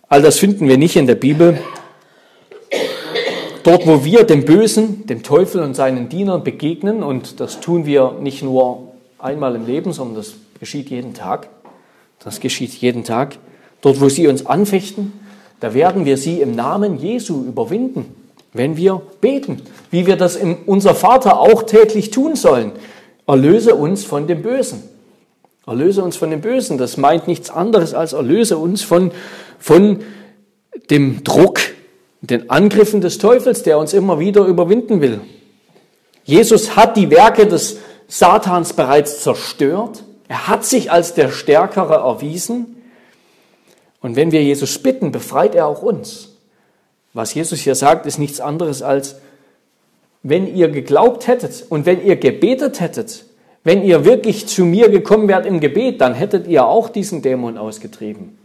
All 0.09 0.23
das 0.23 0.39
finden 0.39 0.69
wir 0.69 0.79
nicht 0.79 0.97
in 0.97 1.07
der 1.07 1.15
Bibel. 1.15 1.59
Dort, 3.63 3.87
wo 3.87 4.05
wir 4.05 4.25
dem 4.25 4.45
Bösen, 4.45 5.07
dem 5.07 5.23
Teufel 5.23 5.63
und 5.63 5.75
seinen 5.75 6.09
Dienern 6.09 6.45
begegnen, 6.45 7.03
und 7.03 7.41
das 7.41 7.61
tun 7.61 7.87
wir 7.87 8.13
nicht 8.21 8.43
nur 8.43 8.89
einmal 9.19 9.55
im 9.55 9.67
Leben, 9.67 9.93
sondern 9.93 10.17
das 10.17 10.35
geschieht 10.59 10.91
jeden 10.91 11.15
Tag, 11.15 11.49
das 12.25 12.41
geschieht 12.41 12.73
jeden 12.73 13.05
Tag, 13.05 13.37
dort, 13.83 14.01
wo 14.01 14.09
sie 14.09 14.29
uns 14.29 14.47
anfechten, 14.47 15.13
da 15.61 15.75
werden 15.75 16.05
wir 16.05 16.17
sie 16.17 16.41
im 16.41 16.55
Namen 16.55 16.99
Jesu 16.99 17.45
überwinden 17.45 18.15
wenn 18.53 18.77
wir 18.77 19.01
beten, 19.21 19.63
wie 19.91 20.07
wir 20.07 20.17
das 20.17 20.37
in 20.37 20.57
unser 20.67 20.95
Vater 20.95 21.41
auch 21.41 21.63
täglich 21.65 22.11
tun 22.11 22.37
sollen. 22.37 22.73
Erlöse 23.27 23.75
uns 23.75 24.05
von 24.05 24.27
dem 24.27 24.43
Bösen. 24.43 24.83
Erlöse 25.67 26.03
uns 26.03 26.17
von 26.17 26.31
dem 26.31 26.41
Bösen. 26.41 26.79
Das 26.79 26.97
meint 26.97 27.29
nichts 27.29 27.51
anderes 27.51 27.93
als 27.93 28.15
erlöse 28.15 28.57
uns 28.57 28.83
von, 28.83 29.11
von 29.59 30.03
dem 30.91 31.25
Druck, 31.25 31.61
den 32.21 32.51
Angriffen 32.51 33.01
des 33.01 33.19
Teufels, 33.19 33.63
der 33.63 33.79
uns 33.79 33.93
immer 33.93 34.19
wieder 34.19 34.45
überwinden 34.45 35.01
will. 35.01 35.21
Jesus 36.25 36.77
hat 36.77 36.97
die 36.97 37.11
Werke 37.11 37.47
des 37.47 37.79
Satans 38.09 38.73
bereits 38.73 39.23
zerstört. 39.23 40.03
Er 40.29 40.49
hat 40.49 40.65
sich 40.65 40.91
als 40.91 41.15
der 41.15 41.31
Stärkere 41.31 41.95
erwiesen. 41.95 42.83
Und 44.01 44.17
wenn 44.17 44.33
wir 44.33 44.43
Jesus 44.43 44.79
bitten, 44.79 45.13
befreit 45.13 45.55
er 45.55 45.67
auch 45.67 45.83
uns. 45.83 46.37
Was 47.15 47.35
Jesus 47.35 47.61
hier 47.61 47.75
sagt, 47.75 48.07
ist 48.07 48.19
nichts 48.19 48.41
anderes 48.41 48.83
als, 48.83 49.17
wenn 50.23 50.55
ihr 50.55 50.69
geglaubt 50.69 51.27
hättet 51.27 51.65
und 51.69 51.87
wenn 51.87 52.05
ihr 52.05 52.17
gebetet 52.17 52.81
hättet, 52.81 53.25
wenn 53.65 53.83
ihr 53.83 54.05
wirklich 54.05 54.47
zu 54.47 54.65
mir 54.65 54.89
gekommen 54.89 55.29
wärt 55.29 55.47
im 55.47 55.61
Gebet, 55.61 56.01
dann 56.01 56.15
hättet 56.15 56.47
ihr 56.47 56.67
auch 56.67 56.89
diesen 56.89 57.23
Dämon 57.23 57.59
ausgetrieben. 57.59 58.39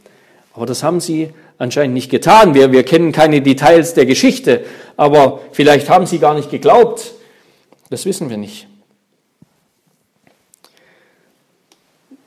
Aber 0.53 0.65
das 0.65 0.83
haben 0.83 0.99
sie 0.99 1.31
anscheinend 1.57 1.95
nicht 1.95 2.11
getan. 2.11 2.53
Wir, 2.53 2.71
wir 2.71 2.83
kennen 2.83 3.11
keine 3.11 3.41
Details 3.41 3.93
der 3.95 4.05
Geschichte, 4.05 4.63
aber 4.97 5.41
vielleicht 5.51 5.89
haben 5.89 6.05
sie 6.05 6.19
gar 6.19 6.35
nicht 6.35 6.51
geglaubt. 6.51 7.13
Das 7.89 8.05
wissen 8.05 8.29
wir 8.29 8.37
nicht. 8.37 8.67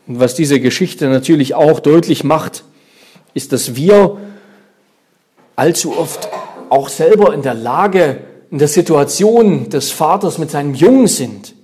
Und 0.06 0.20
was 0.20 0.34
diese 0.34 0.60
Geschichte 0.60 1.08
natürlich 1.08 1.54
auch 1.54 1.80
deutlich 1.80 2.24
macht, 2.24 2.64
ist, 3.34 3.52
dass 3.52 3.74
wir 3.74 4.18
allzu 5.56 5.96
oft 5.96 6.28
auch 6.68 6.88
selber 6.88 7.34
in 7.34 7.42
der 7.42 7.54
Lage, 7.54 8.18
in 8.50 8.58
der 8.58 8.68
Situation 8.68 9.68
des 9.68 9.90
Vaters 9.90 10.38
mit 10.38 10.50
seinem 10.50 10.74
Jungen 10.74 11.06
sind. 11.06 11.54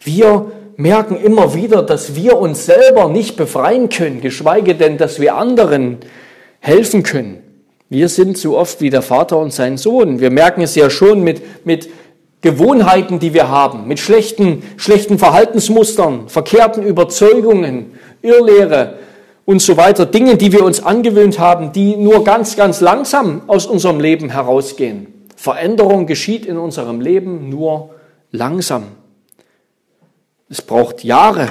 Wir 0.00 0.50
merken 0.82 1.16
immer 1.16 1.54
wieder, 1.54 1.82
dass 1.82 2.16
wir 2.16 2.36
uns 2.38 2.66
selber 2.66 3.08
nicht 3.08 3.36
befreien 3.36 3.88
können, 3.88 4.20
geschweige 4.20 4.74
denn, 4.74 4.98
dass 4.98 5.20
wir 5.20 5.36
anderen 5.36 5.98
helfen 6.58 7.04
können. 7.04 7.38
Wir 7.88 8.08
sind 8.08 8.36
so 8.36 8.58
oft 8.58 8.80
wie 8.80 8.90
der 8.90 9.02
Vater 9.02 9.38
und 9.38 9.52
sein 9.52 9.76
Sohn. 9.76 10.18
Wir 10.18 10.30
merken 10.30 10.60
es 10.60 10.74
ja 10.74 10.90
schon 10.90 11.22
mit, 11.22 11.64
mit 11.64 11.88
Gewohnheiten, 12.40 13.20
die 13.20 13.32
wir 13.32 13.48
haben, 13.48 13.86
mit 13.86 14.00
schlechten, 14.00 14.62
schlechten 14.76 15.18
Verhaltensmustern, 15.18 16.28
verkehrten 16.28 16.82
Überzeugungen, 16.82 17.92
Irrlehre, 18.20 18.98
und 19.44 19.60
so 19.60 19.76
weiter. 19.76 20.06
Dinge, 20.06 20.36
die 20.36 20.52
wir 20.52 20.64
uns 20.64 20.82
angewöhnt 20.82 21.38
haben, 21.38 21.72
die 21.72 21.96
nur 21.96 22.24
ganz, 22.24 22.56
ganz 22.56 22.80
langsam 22.80 23.42
aus 23.48 23.66
unserem 23.66 24.00
Leben 24.00 24.30
herausgehen. 24.30 25.08
Veränderung 25.36 26.06
geschieht 26.06 26.46
in 26.46 26.58
unserem 26.58 27.00
Leben 27.00 27.48
nur 27.48 27.90
langsam. 28.30 28.84
Es 30.52 30.60
braucht 30.60 31.02
Jahre. 31.02 31.50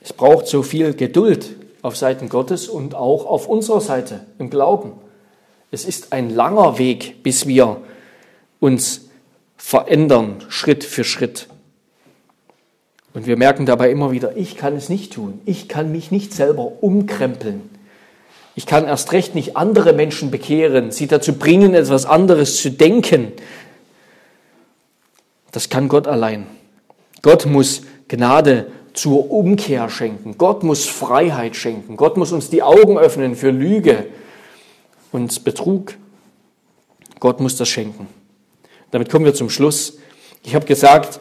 Es 0.00 0.14
braucht 0.14 0.46
so 0.46 0.62
viel 0.62 0.94
Geduld 0.94 1.56
auf 1.82 1.94
Seiten 1.94 2.30
Gottes 2.30 2.68
und 2.68 2.94
auch 2.94 3.26
auf 3.26 3.48
unserer 3.48 3.82
Seite 3.82 4.24
im 4.38 4.48
Glauben. 4.48 4.92
Es 5.70 5.84
ist 5.84 6.14
ein 6.14 6.30
langer 6.30 6.78
Weg, 6.78 7.22
bis 7.22 7.46
wir 7.46 7.82
uns 8.60 9.10
verändern, 9.58 10.42
Schritt 10.48 10.84
für 10.84 11.04
Schritt. 11.04 11.48
Und 13.12 13.26
wir 13.26 13.36
merken 13.36 13.66
dabei 13.66 13.90
immer 13.90 14.10
wieder, 14.10 14.38
ich 14.38 14.56
kann 14.56 14.74
es 14.74 14.88
nicht 14.88 15.12
tun. 15.12 15.42
Ich 15.44 15.68
kann 15.68 15.92
mich 15.92 16.10
nicht 16.10 16.32
selber 16.32 16.82
umkrempeln. 16.82 17.68
Ich 18.54 18.64
kann 18.64 18.86
erst 18.86 19.12
recht 19.12 19.34
nicht 19.34 19.58
andere 19.58 19.92
Menschen 19.92 20.30
bekehren, 20.30 20.92
sie 20.92 21.08
dazu 21.08 21.34
bringen, 21.34 21.74
etwas 21.74 22.06
anderes 22.06 22.62
zu 22.62 22.70
denken. 22.70 23.32
Das 25.52 25.68
kann 25.68 25.88
Gott 25.88 26.06
allein. 26.06 26.46
Gott 27.22 27.46
muss 27.46 27.82
Gnade 28.08 28.66
zur 28.92 29.30
Umkehr 29.30 29.88
schenken. 29.88 30.36
Gott 30.36 30.62
muss 30.62 30.86
Freiheit 30.86 31.56
schenken. 31.56 31.96
Gott 31.96 32.16
muss 32.16 32.32
uns 32.32 32.50
die 32.50 32.62
Augen 32.62 32.98
öffnen 32.98 33.36
für 33.36 33.50
Lüge 33.50 34.06
und 35.12 35.44
Betrug. 35.44 35.94
Gott 37.20 37.40
muss 37.40 37.56
das 37.56 37.68
schenken. 37.68 38.08
Damit 38.90 39.10
kommen 39.10 39.24
wir 39.24 39.34
zum 39.34 39.50
Schluss. 39.50 39.98
Ich 40.44 40.54
habe 40.54 40.66
gesagt, 40.66 41.20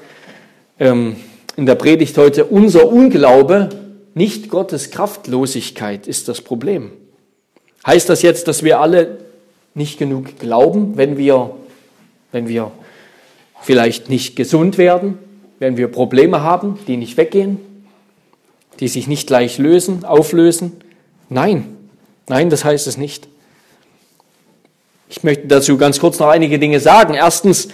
ähm, 0.80 1.18
in 1.56 1.66
der 1.66 1.76
Predigt 1.76 2.18
heute, 2.18 2.46
unser 2.46 2.90
Unglaube, 2.90 3.70
nicht 4.14 4.50
Gottes 4.50 4.92
Kraftlosigkeit 4.92 6.08
ist 6.08 6.28
das 6.28 6.42
Problem. 6.42 6.92
Heißt 7.86 8.10
das 8.10 8.22
jetzt, 8.22 8.48
dass 8.48 8.64
wir 8.64 8.80
alle 8.80 9.20
nicht 9.74 10.00
genug 10.00 10.40
glauben, 10.40 10.98
wenn 10.98 11.18
wir, 11.18 11.52
wenn 12.32 12.48
wir 12.48 12.72
vielleicht 13.62 14.10
nicht 14.10 14.36
gesund 14.36 14.78
werden, 14.78 15.20
wenn 15.60 15.78
wir 15.78 15.88
Probleme 15.90 16.42
haben, 16.42 16.80
die 16.88 16.98
nicht 16.98 17.18
weggehen, 17.18 17.60
die 18.80 18.88
sich 18.88 19.08
nicht 19.08 19.28
gleich 19.28 19.58
lösen, 19.58 20.06
auflösen? 20.06 20.74
Nein, 21.30 21.78
nein, 22.28 22.50
das 22.50 22.66
heißt 22.66 22.88
es 22.88 22.98
nicht. 22.98 23.28
Ich 25.10 25.24
möchte 25.24 25.48
dazu 25.48 25.78
ganz 25.78 26.00
kurz 26.00 26.20
noch 26.20 26.30
einige 26.30 26.60
Dinge 26.60 26.80
sagen. 26.80 27.14
Erstens 27.14 27.68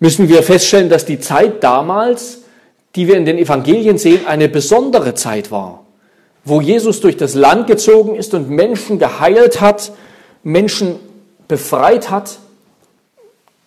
müssen 0.00 0.28
wir 0.28 0.42
feststellen, 0.42 0.88
dass 0.88 1.04
die 1.04 1.20
Zeit 1.20 1.62
damals 1.62 2.40
die 2.96 3.06
wir 3.06 3.16
in 3.16 3.26
den 3.26 3.38
Evangelien 3.38 3.98
sehen, 3.98 4.26
eine 4.26 4.48
besondere 4.48 5.14
Zeit 5.14 5.50
war, 5.50 5.84
wo 6.44 6.60
Jesus 6.62 7.00
durch 7.00 7.16
das 7.16 7.34
Land 7.34 7.66
gezogen 7.66 8.16
ist 8.16 8.32
und 8.32 8.48
Menschen 8.48 8.98
geheilt 8.98 9.60
hat, 9.60 9.92
Menschen 10.42 10.96
befreit 11.46 12.10
hat. 12.10 12.38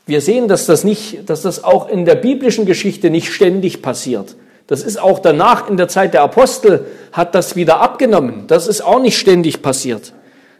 Wir 0.09 0.21
sehen, 0.21 0.47
dass 0.47 0.65
das, 0.65 0.83
nicht, 0.83 1.29
dass 1.29 1.43
das 1.43 1.63
auch 1.63 1.87
in 1.87 2.05
der 2.05 2.15
biblischen 2.15 2.65
Geschichte 2.65 3.09
nicht 3.09 3.31
ständig 3.31 3.81
passiert. 3.81 4.35
Das 4.67 4.83
ist 4.83 5.01
auch 5.01 5.19
danach 5.19 5.69
in 5.69 5.77
der 5.77 5.87
Zeit 5.87 6.13
der 6.13 6.21
Apostel 6.21 6.85
hat 7.11 7.33
das 7.33 7.55
wieder 7.55 7.79
abgenommen. 7.79 8.45
Das 8.47 8.67
ist 8.67 8.81
auch 8.81 9.01
nicht 9.01 9.17
ständig 9.17 9.61
passiert. 9.61 10.13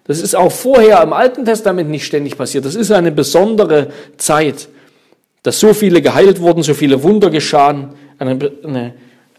Das 0.06 0.20
ist 0.20 0.36
auch 0.36 0.52
vorher 0.52 1.04
im 1.04 1.14
Alten 1.14 1.45
Testament 1.45 1.89
nicht 1.89 2.06
ständig 2.06 2.38
passiert. 2.38 2.66
Das 2.66 2.76
ist 2.76 2.91
eine 2.91 3.12
besondere 3.12 3.89
Zeit, 4.18 4.68
dass 5.43 5.60
so 5.60 5.74
viele 5.74 6.02
geheilt 6.02 6.41
wurden, 6.41 6.64
so 6.64 6.74
viele 6.74 7.04
Wunder 7.04 7.30
geschahen 7.30 7.89
eine, 8.18 8.52
eine 8.64 8.93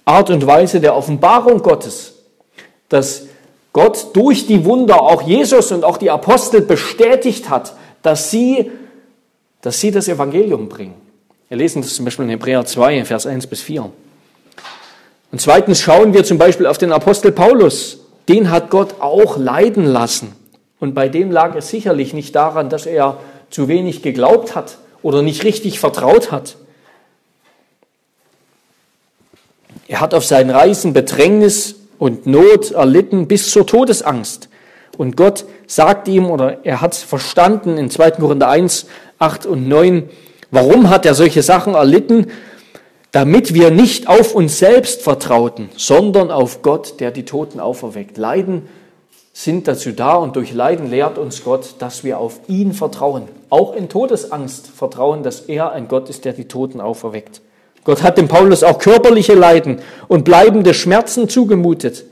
Art 0.04 0.30
und 0.30 0.46
Weise 0.46 0.80
der 0.80 0.96
Offenbarung 0.96 1.62
Gottes, 1.62 2.14
dass 2.88 3.26
Gott 3.72 4.08
durch 4.14 4.46
die 4.46 4.64
Wunder 4.64 5.02
auch 5.02 5.22
Jesus 5.22 5.70
und 5.70 5.84
auch 5.84 5.96
die 5.96 6.10
Apostel 6.10 6.60
bestätigt 6.60 7.50
hat, 7.50 7.74
dass 8.02 8.30
sie, 8.30 8.70
dass 9.62 9.80
sie 9.80 9.90
das 9.90 10.08
Evangelium 10.08 10.68
bringen. 10.68 10.94
Wir 11.48 11.56
lesen 11.56 11.82
das 11.82 11.94
zum 11.94 12.04
Beispiel 12.04 12.24
in 12.24 12.30
Hebräer 12.30 12.64
2, 12.64 13.04
Vers 13.04 13.26
1 13.26 13.46
bis 13.46 13.60
4. 13.60 13.90
Und 15.32 15.40
zweitens 15.40 15.80
schauen 15.80 16.12
wir 16.14 16.24
zum 16.24 16.38
Beispiel 16.38 16.66
auf 16.66 16.78
den 16.78 16.92
Apostel 16.92 17.32
Paulus. 17.32 17.98
Den 18.28 18.50
hat 18.50 18.70
Gott 18.70 19.00
auch 19.00 19.36
leiden 19.36 19.84
lassen. 19.84 20.32
Und 20.78 20.94
bei 20.94 21.08
dem 21.08 21.30
lag 21.30 21.54
es 21.56 21.68
sicherlich 21.68 22.14
nicht 22.14 22.34
daran, 22.34 22.68
dass 22.68 22.86
er 22.86 23.18
zu 23.50 23.68
wenig 23.68 24.02
geglaubt 24.02 24.54
hat 24.54 24.78
oder 25.02 25.22
nicht 25.22 25.44
richtig 25.44 25.80
vertraut 25.80 26.30
hat. 26.30 26.56
Er 29.88 30.00
hat 30.00 30.14
auf 30.14 30.24
seinen 30.24 30.50
Reisen 30.50 30.92
Bedrängnis 30.92 31.74
und 31.98 32.26
Not 32.26 32.70
erlitten 32.70 33.26
bis 33.26 33.50
zur 33.50 33.66
Todesangst. 33.66 34.48
Und 34.98 35.16
Gott 35.16 35.44
sagt 35.66 36.08
ihm, 36.08 36.30
oder 36.30 36.64
er 36.64 36.80
hat 36.80 36.94
verstanden 36.94 37.78
in 37.78 37.90
2. 37.90 38.12
Korinther 38.12 38.48
1, 38.48 38.86
8 39.18 39.46
und 39.46 39.68
9, 39.68 40.08
warum 40.50 40.90
hat 40.90 41.06
er 41.06 41.14
solche 41.14 41.42
Sachen 41.42 41.74
erlitten? 41.74 42.26
Damit 43.12 43.54
wir 43.54 43.70
nicht 43.70 44.08
auf 44.08 44.34
uns 44.34 44.58
selbst 44.58 45.02
vertrauten, 45.02 45.68
sondern 45.76 46.30
auf 46.30 46.62
Gott, 46.62 47.00
der 47.00 47.10
die 47.10 47.24
Toten 47.24 47.58
auferweckt. 47.58 48.18
Leiden 48.18 48.68
sind 49.32 49.66
dazu 49.68 49.92
da 49.92 50.14
und 50.14 50.36
durch 50.36 50.52
Leiden 50.52 50.90
lehrt 50.90 51.18
uns 51.18 51.42
Gott, 51.44 51.76
dass 51.78 52.04
wir 52.04 52.18
auf 52.18 52.40
ihn 52.46 52.72
vertrauen. 52.72 53.24
Auch 53.48 53.74
in 53.74 53.88
Todesangst 53.88 54.68
vertrauen, 54.68 55.22
dass 55.22 55.40
er 55.40 55.72
ein 55.72 55.88
Gott 55.88 56.08
ist, 56.08 56.24
der 56.24 56.34
die 56.34 56.46
Toten 56.46 56.80
auferweckt. 56.80 57.40
Gott 57.84 58.02
hat 58.02 58.18
dem 58.18 58.28
Paulus 58.28 58.62
auch 58.62 58.78
körperliche 58.78 59.34
Leiden 59.34 59.80
und 60.08 60.24
bleibende 60.24 60.74
Schmerzen 60.74 61.28
zugemutet. 61.28 62.04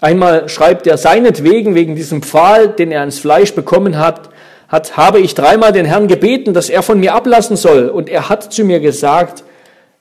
Einmal 0.00 0.48
schreibt 0.48 0.86
er, 0.86 0.96
seinetwegen, 0.96 1.74
wegen 1.74 1.94
diesem 1.94 2.22
Pfahl, 2.22 2.68
den 2.68 2.90
er 2.90 3.04
ins 3.04 3.18
Fleisch 3.18 3.54
bekommen 3.54 3.98
hat, 3.98 4.30
hat, 4.68 4.96
habe 4.96 5.18
ich 5.20 5.34
dreimal 5.34 5.72
den 5.72 5.84
Herrn 5.84 6.08
gebeten, 6.08 6.54
dass 6.54 6.70
er 6.70 6.82
von 6.82 7.00
mir 7.00 7.14
ablassen 7.14 7.56
soll. 7.56 7.88
Und 7.88 8.08
er 8.08 8.28
hat 8.28 8.52
zu 8.52 8.64
mir 8.64 8.80
gesagt, 8.80 9.44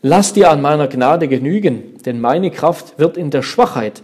lass 0.01 0.33
dir 0.33 0.51
an 0.51 0.61
meiner 0.61 0.87
Gnade 0.87 1.27
genügen, 1.27 1.97
denn 2.05 2.21
meine 2.21 2.51
Kraft 2.51 2.97
wird 2.97 3.17
in 3.17 3.31
der 3.31 3.41
Schwachheit 3.41 4.01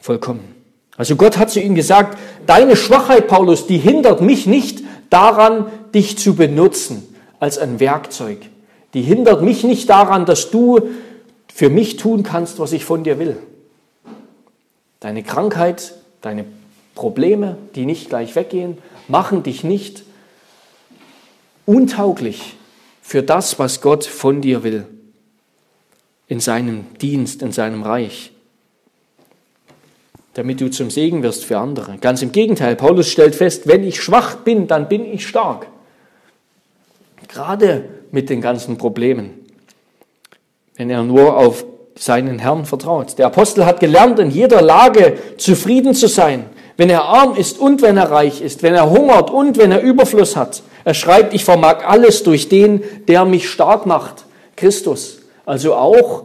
vollkommen. 0.00 0.54
Also 0.96 1.16
Gott 1.16 1.36
hat 1.36 1.50
zu 1.50 1.60
ihm 1.60 1.74
gesagt, 1.74 2.16
deine 2.46 2.76
Schwachheit, 2.76 3.26
Paulus, 3.26 3.66
die 3.66 3.78
hindert 3.78 4.20
mich 4.20 4.46
nicht 4.46 4.82
daran, 5.10 5.66
dich 5.94 6.16
zu 6.16 6.36
benutzen 6.36 7.02
als 7.40 7.58
ein 7.58 7.80
Werkzeug. 7.80 8.38
Die 8.94 9.02
hindert 9.02 9.42
mich 9.42 9.64
nicht 9.64 9.90
daran, 9.90 10.26
dass 10.26 10.50
du 10.50 10.80
für 11.52 11.70
mich 11.70 11.96
tun 11.96 12.22
kannst, 12.22 12.58
was 12.58 12.72
ich 12.72 12.84
von 12.84 13.04
dir 13.04 13.18
will. 13.18 13.36
Deine 15.02 15.24
Krankheit, 15.24 15.94
deine 16.20 16.44
Probleme, 16.94 17.58
die 17.74 17.86
nicht 17.86 18.08
gleich 18.08 18.36
weggehen, 18.36 18.78
machen 19.08 19.42
dich 19.42 19.64
nicht 19.64 20.04
untauglich 21.66 22.54
für 23.02 23.24
das, 23.24 23.58
was 23.58 23.80
Gott 23.80 24.04
von 24.04 24.40
dir 24.40 24.62
will, 24.62 24.86
in 26.28 26.38
seinem 26.38 26.86
Dienst, 27.00 27.42
in 27.42 27.50
seinem 27.50 27.82
Reich, 27.82 28.30
damit 30.34 30.60
du 30.60 30.70
zum 30.70 30.88
Segen 30.88 31.24
wirst 31.24 31.46
für 31.46 31.58
andere. 31.58 31.98
Ganz 31.98 32.22
im 32.22 32.30
Gegenteil, 32.30 32.76
Paulus 32.76 33.08
stellt 33.08 33.34
fest, 33.34 33.66
wenn 33.66 33.82
ich 33.82 34.00
schwach 34.00 34.36
bin, 34.36 34.68
dann 34.68 34.88
bin 34.88 35.04
ich 35.04 35.26
stark. 35.26 35.66
Gerade 37.26 37.88
mit 38.12 38.30
den 38.30 38.40
ganzen 38.40 38.78
Problemen, 38.78 39.30
wenn 40.76 40.90
er 40.90 41.02
nur 41.02 41.36
auf 41.36 41.64
seinen 42.02 42.40
Herrn 42.40 42.64
vertraut. 42.64 43.16
Der 43.18 43.26
Apostel 43.26 43.64
hat 43.64 43.78
gelernt, 43.78 44.18
in 44.18 44.32
jeder 44.32 44.60
Lage 44.60 45.18
zufrieden 45.36 45.94
zu 45.94 46.08
sein, 46.08 46.46
wenn 46.76 46.90
er 46.90 47.04
arm 47.04 47.36
ist 47.36 47.60
und 47.60 47.80
wenn 47.80 47.96
er 47.96 48.10
reich 48.10 48.42
ist, 48.42 48.64
wenn 48.64 48.74
er 48.74 48.90
hungert 48.90 49.30
und 49.30 49.56
wenn 49.56 49.70
er 49.70 49.82
Überfluss 49.82 50.34
hat. 50.34 50.62
Er 50.84 50.94
schreibt, 50.94 51.32
ich 51.32 51.44
vermag 51.44 51.86
alles 51.86 52.24
durch 52.24 52.48
den, 52.48 52.82
der 53.06 53.24
mich 53.24 53.48
stark 53.48 53.86
macht, 53.86 54.24
Christus. 54.56 55.20
Also 55.46 55.74
auch 55.74 56.24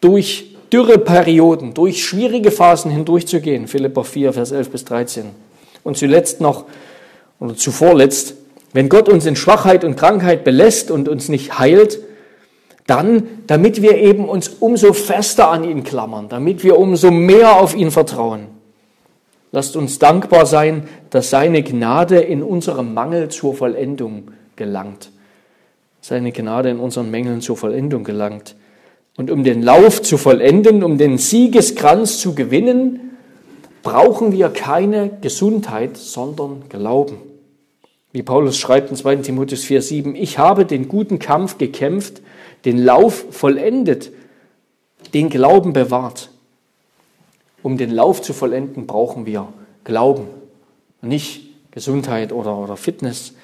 durch 0.00 0.56
Dürreperioden, 0.72 1.74
durch 1.74 2.02
schwierige 2.02 2.50
Phasen 2.50 2.90
hindurchzugehen. 2.90 3.66
Philippa 3.66 4.02
4, 4.02 4.32
Vers 4.32 4.50
11 4.50 4.70
bis 4.70 4.84
13. 4.86 5.26
Und 5.84 5.98
zuletzt 5.98 6.40
noch, 6.40 6.64
oder 7.38 7.54
zuvorletzt, 7.54 8.34
wenn 8.72 8.88
Gott 8.88 9.10
uns 9.10 9.26
in 9.26 9.36
Schwachheit 9.36 9.84
und 9.84 9.96
Krankheit 9.96 10.42
belässt 10.42 10.90
und 10.90 11.06
uns 11.10 11.28
nicht 11.28 11.58
heilt, 11.58 11.98
dann, 12.86 13.24
damit 13.46 13.82
wir 13.82 13.96
eben 13.98 14.28
uns 14.28 14.48
umso 14.48 14.92
fester 14.92 15.50
an 15.50 15.64
ihn 15.64 15.82
klammern, 15.84 16.28
damit 16.28 16.62
wir 16.62 16.78
umso 16.78 17.10
mehr 17.10 17.60
auf 17.60 17.74
ihn 17.74 17.90
vertrauen. 17.90 18.46
Lasst 19.52 19.76
uns 19.76 19.98
dankbar 19.98 20.46
sein, 20.46 20.88
dass 21.10 21.30
seine 21.30 21.62
Gnade 21.62 22.20
in 22.20 22.42
unserem 22.42 22.94
Mangel 22.94 23.28
zur 23.28 23.54
Vollendung 23.54 24.30
gelangt. 24.54 25.10
Seine 26.00 26.30
Gnade 26.30 26.70
in 26.70 26.78
unseren 26.78 27.10
Mängeln 27.10 27.40
zur 27.40 27.56
Vollendung 27.56 28.04
gelangt. 28.04 28.54
Und 29.16 29.30
um 29.30 29.44
den 29.44 29.62
Lauf 29.62 30.02
zu 30.02 30.18
vollenden, 30.18 30.84
um 30.84 30.98
den 30.98 31.18
Siegeskranz 31.18 32.18
zu 32.18 32.34
gewinnen, 32.34 33.16
brauchen 33.82 34.32
wir 34.32 34.50
keine 34.50 35.10
Gesundheit, 35.20 35.96
sondern 35.96 36.64
Glauben. 36.68 37.16
Wie 38.12 38.22
Paulus 38.22 38.58
schreibt 38.58 38.90
in 38.90 38.96
2 38.96 39.16
Timotheus 39.16 39.64
4,7, 39.64 40.14
ich 40.14 40.38
habe 40.38 40.64
den 40.64 40.88
guten 40.88 41.18
Kampf 41.18 41.58
gekämpft, 41.58 42.20
den 42.64 42.78
Lauf 42.78 43.26
vollendet, 43.30 44.10
den 45.14 45.30
Glauben 45.30 45.72
bewahrt. 45.72 46.30
Um 47.62 47.76
den 47.78 47.90
Lauf 47.90 48.22
zu 48.22 48.32
vollenden, 48.32 48.86
brauchen 48.86 49.26
wir 49.26 49.48
Glauben, 49.84 50.28
nicht 51.02 51.42
Gesundheit 51.70 52.32
oder, 52.32 52.56
oder 52.56 52.76
Fitness. 52.76 53.34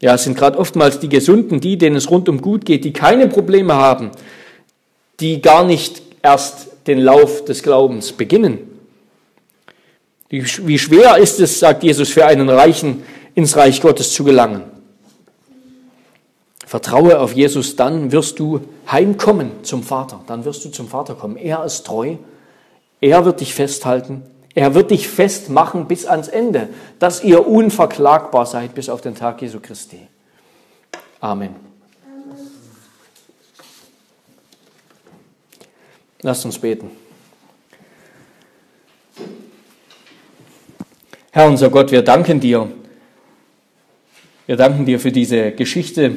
Ja, 0.00 0.14
es 0.14 0.24
sind 0.24 0.36
gerade 0.36 0.58
oftmals 0.58 0.98
die 0.98 1.08
Gesunden, 1.08 1.60
die, 1.60 1.78
denen 1.78 1.96
es 1.96 2.10
rundum 2.10 2.40
gut 2.40 2.64
geht, 2.64 2.84
die 2.84 2.92
keine 2.92 3.28
Probleme 3.28 3.74
haben, 3.74 4.10
die 5.20 5.40
gar 5.40 5.64
nicht 5.64 6.02
erst 6.22 6.68
den 6.86 6.98
Lauf 6.98 7.44
des 7.44 7.62
Glaubens 7.62 8.12
beginnen. 8.12 8.58
Wie 10.28 10.78
schwer 10.78 11.18
ist 11.18 11.40
es, 11.40 11.60
sagt 11.60 11.82
Jesus, 11.82 12.08
für 12.08 12.24
einen 12.24 12.48
Reichen, 12.48 13.02
ins 13.34 13.56
Reich 13.56 13.82
Gottes 13.82 14.12
zu 14.12 14.24
gelangen. 14.24 14.71
Vertraue 16.72 17.20
auf 17.20 17.34
Jesus, 17.34 17.76
dann 17.76 18.12
wirst 18.12 18.38
du 18.38 18.62
heimkommen 18.90 19.62
zum 19.62 19.82
Vater. 19.82 20.22
Dann 20.26 20.46
wirst 20.46 20.64
du 20.64 20.70
zum 20.70 20.88
Vater 20.88 21.14
kommen. 21.14 21.36
Er 21.36 21.62
ist 21.66 21.84
treu. 21.84 22.16
Er 22.98 23.26
wird 23.26 23.42
dich 23.42 23.52
festhalten. 23.52 24.22
Er 24.54 24.74
wird 24.74 24.90
dich 24.90 25.06
festmachen 25.06 25.86
bis 25.86 26.06
ans 26.06 26.28
Ende, 26.28 26.70
dass 26.98 27.22
ihr 27.22 27.46
unverklagbar 27.46 28.46
seid 28.46 28.74
bis 28.74 28.88
auf 28.88 29.02
den 29.02 29.14
Tag 29.14 29.42
Jesu 29.42 29.60
Christi. 29.60 29.98
Amen. 31.20 31.56
Lasst 36.22 36.46
uns 36.46 36.58
beten. 36.58 36.90
Herr 41.32 41.48
unser 41.48 41.68
Gott, 41.68 41.90
wir 41.90 42.00
danken 42.00 42.40
dir 42.40 42.70
wir 44.46 44.56
danken 44.56 44.84
dir 44.84 44.98
für 44.98 45.12
diese 45.12 45.52
Geschichte, 45.52 46.16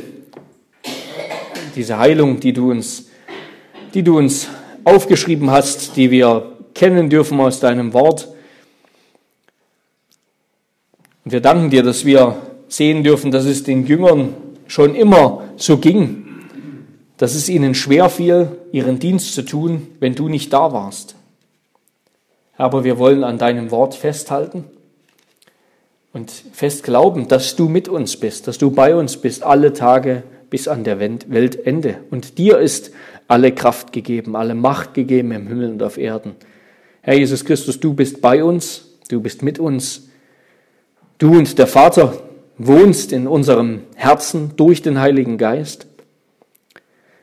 diese 1.76 1.98
Heilung, 1.98 2.40
die 2.40 2.54
du 2.54 2.72
uns, 2.72 3.08
die 3.94 4.04
du 4.04 4.18
uns 4.18 4.48
aufgeschrieben 4.84 5.52
hast, 5.52 5.96
die 5.96 6.12
wir 6.12 6.52
kennen 6.74 7.10
dürfen 7.10 7.40
aus 7.40 7.60
deinem 7.60 7.94
Wort. 7.94 8.28
Und 11.24 11.32
wir 11.32 11.42
danken 11.42 11.70
dir, 11.70 11.84
dass 11.84 12.06
wir 12.06 12.38
sehen 12.68 13.04
dürfen, 13.04 13.32
dass 13.32 13.46
es 13.46 13.64
den 13.64 13.86
Jüngern 13.86 14.36
schon 14.68 14.96
immer 14.96 15.44
so 15.58 15.78
ging, 15.78 16.26
dass 17.18 17.36
es 17.36 17.50
ihnen 17.50 17.76
schwer 17.76 18.10
fiel, 18.10 18.50
ihren 18.72 19.00
Dienst 19.00 19.34
zu 19.34 19.44
tun, 19.44 19.88
wenn 20.00 20.16
du 20.16 20.28
nicht 20.28 20.52
da 20.52 20.72
warst. 20.72 21.16
Aber 22.58 22.84
wir 22.84 22.98
wollen 22.98 23.24
an 23.24 23.38
deinem 23.38 23.72
Wort 23.72 23.96
festhalten 23.96 24.66
und 26.14 26.32
fest 26.32 26.84
glauben, 26.84 27.28
dass 27.28 27.56
du 27.56 27.68
mit 27.68 27.90
uns 27.90 28.18
bist, 28.18 28.48
dass 28.48 28.58
du 28.58 28.72
bei 28.72 28.96
uns 28.96 29.18
bist 29.18 29.44
alle 29.44 29.74
Tage 29.74 30.24
bis 30.50 30.68
an 30.68 30.84
der 30.84 31.00
Weltende. 31.00 31.98
Und 32.12 32.38
dir 32.38 32.60
ist 32.60 32.92
alle 33.28 33.52
Kraft 33.52 33.92
gegeben, 33.92 34.36
alle 34.36 34.56
Macht 34.56 34.94
gegeben 34.94 35.32
im 35.32 35.48
Himmel 35.48 35.72
und 35.72 35.84
auf 35.84 35.98
Erden. 35.98 36.36
Herr 37.02 37.16
Jesus 37.16 37.46
Christus, 37.46 37.80
du 37.80 37.94
bist 37.94 38.22
bei 38.22 38.44
uns, 38.44 38.98
du 39.10 39.22
bist 39.22 39.42
mit 39.42 39.60
uns. 39.60 40.10
Du 41.18 41.38
und 41.38 41.58
der 41.58 41.68
Vater 41.68 42.22
wohnst 42.58 43.12
in 43.12 43.28
unserem 43.28 43.82
Herzen 43.96 44.52
durch 44.56 44.82
den 44.82 45.00
Heiligen 45.00 45.38
Geist. 45.38 45.88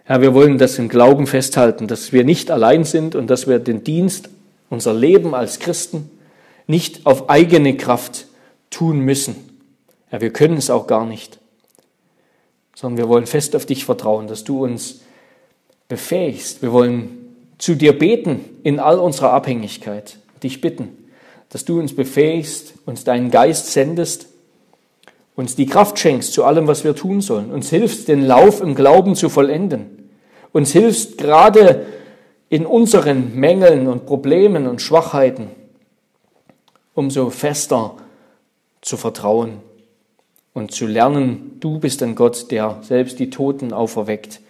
Herr, 0.04 0.20
wir 0.20 0.34
wollen 0.34 0.58
das 0.58 0.78
im 0.78 0.88
Glauben 0.88 1.26
festhalten, 1.26 1.86
dass 1.86 2.12
wir 2.12 2.24
nicht 2.24 2.50
allein 2.50 2.84
sind 2.84 3.14
und 3.14 3.28
dass 3.28 3.46
wir 3.46 3.58
den 3.58 3.84
Dienst, 3.84 4.28
unser 4.68 4.94
Leben 4.94 5.34
als 5.34 5.58
Christen 5.58 6.10
nicht 6.66 7.06
auf 7.06 7.28
eigene 7.28 7.76
Kraft 7.76 8.26
tun 8.70 9.00
müssen. 9.00 9.36
Ja, 10.10 10.20
wir 10.20 10.32
können 10.32 10.56
es 10.56 10.70
auch 10.70 10.86
gar 10.86 11.06
nicht, 11.06 11.38
sondern 12.74 12.98
wir 12.98 13.08
wollen 13.08 13.26
fest 13.26 13.54
auf 13.56 13.66
dich 13.66 13.84
vertrauen, 13.84 14.26
dass 14.26 14.44
du 14.44 14.64
uns 14.64 15.00
befähigst. 15.88 16.62
Wir 16.62 16.72
wollen 16.72 17.36
zu 17.58 17.74
dir 17.74 17.98
beten 17.98 18.40
in 18.62 18.80
all 18.80 18.98
unserer 18.98 19.32
Abhängigkeit, 19.32 20.18
dich 20.42 20.60
bitten, 20.60 20.88
dass 21.50 21.64
du 21.64 21.78
uns 21.78 21.94
befähigst, 21.94 22.74
uns 22.86 23.04
deinen 23.04 23.30
Geist 23.30 23.72
sendest, 23.72 24.26
uns 25.36 25.56
die 25.56 25.66
Kraft 25.66 25.98
schenkst 25.98 26.32
zu 26.32 26.44
allem, 26.44 26.66
was 26.66 26.84
wir 26.84 26.94
tun 26.94 27.20
sollen, 27.20 27.50
uns 27.50 27.70
hilfst, 27.70 28.08
den 28.08 28.26
Lauf 28.26 28.60
im 28.60 28.74
Glauben 28.74 29.14
zu 29.14 29.28
vollenden, 29.28 30.10
uns 30.52 30.72
hilfst 30.72 31.18
gerade 31.18 31.86
in 32.48 32.66
unseren 32.66 33.34
Mängeln 33.34 33.86
und 33.86 34.06
Problemen 34.06 34.66
und 34.66 34.82
Schwachheiten 34.82 35.48
umso 36.94 37.30
fester 37.30 37.96
zu 38.82 38.96
vertrauen 38.96 39.60
und 40.54 40.72
zu 40.72 40.86
lernen, 40.86 41.56
du 41.60 41.78
bist 41.78 42.02
ein 42.02 42.14
Gott, 42.14 42.50
der 42.50 42.78
selbst 42.82 43.18
die 43.18 43.30
Toten 43.30 43.72
auferweckt. 43.72 44.40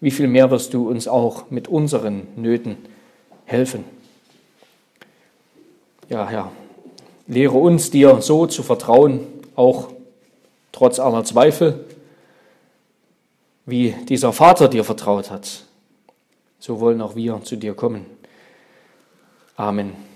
Wie 0.00 0.10
viel 0.10 0.28
mehr 0.28 0.50
wirst 0.50 0.74
du 0.74 0.88
uns 0.88 1.08
auch 1.08 1.50
mit 1.50 1.68
unseren 1.68 2.28
Nöten 2.36 2.76
helfen? 3.44 3.84
ja, 6.10 6.28
Herr, 6.28 6.52
lehre 7.26 7.56
uns 7.56 7.90
dir 7.90 8.20
so 8.20 8.46
zu 8.46 8.62
vertrauen, 8.62 9.26
auch 9.54 9.88
trotz 10.72 10.98
aller 10.98 11.24
Zweifel, 11.24 11.86
wie 13.64 13.94
dieser 14.08 14.32
Vater 14.32 14.68
dir 14.68 14.84
vertraut 14.84 15.30
hat. 15.30 15.64
So 16.58 16.80
wollen 16.80 17.00
auch 17.00 17.14
wir 17.14 17.40
zu 17.44 17.56
dir 17.56 17.74
kommen. 17.74 18.04
Amen. 19.56 20.09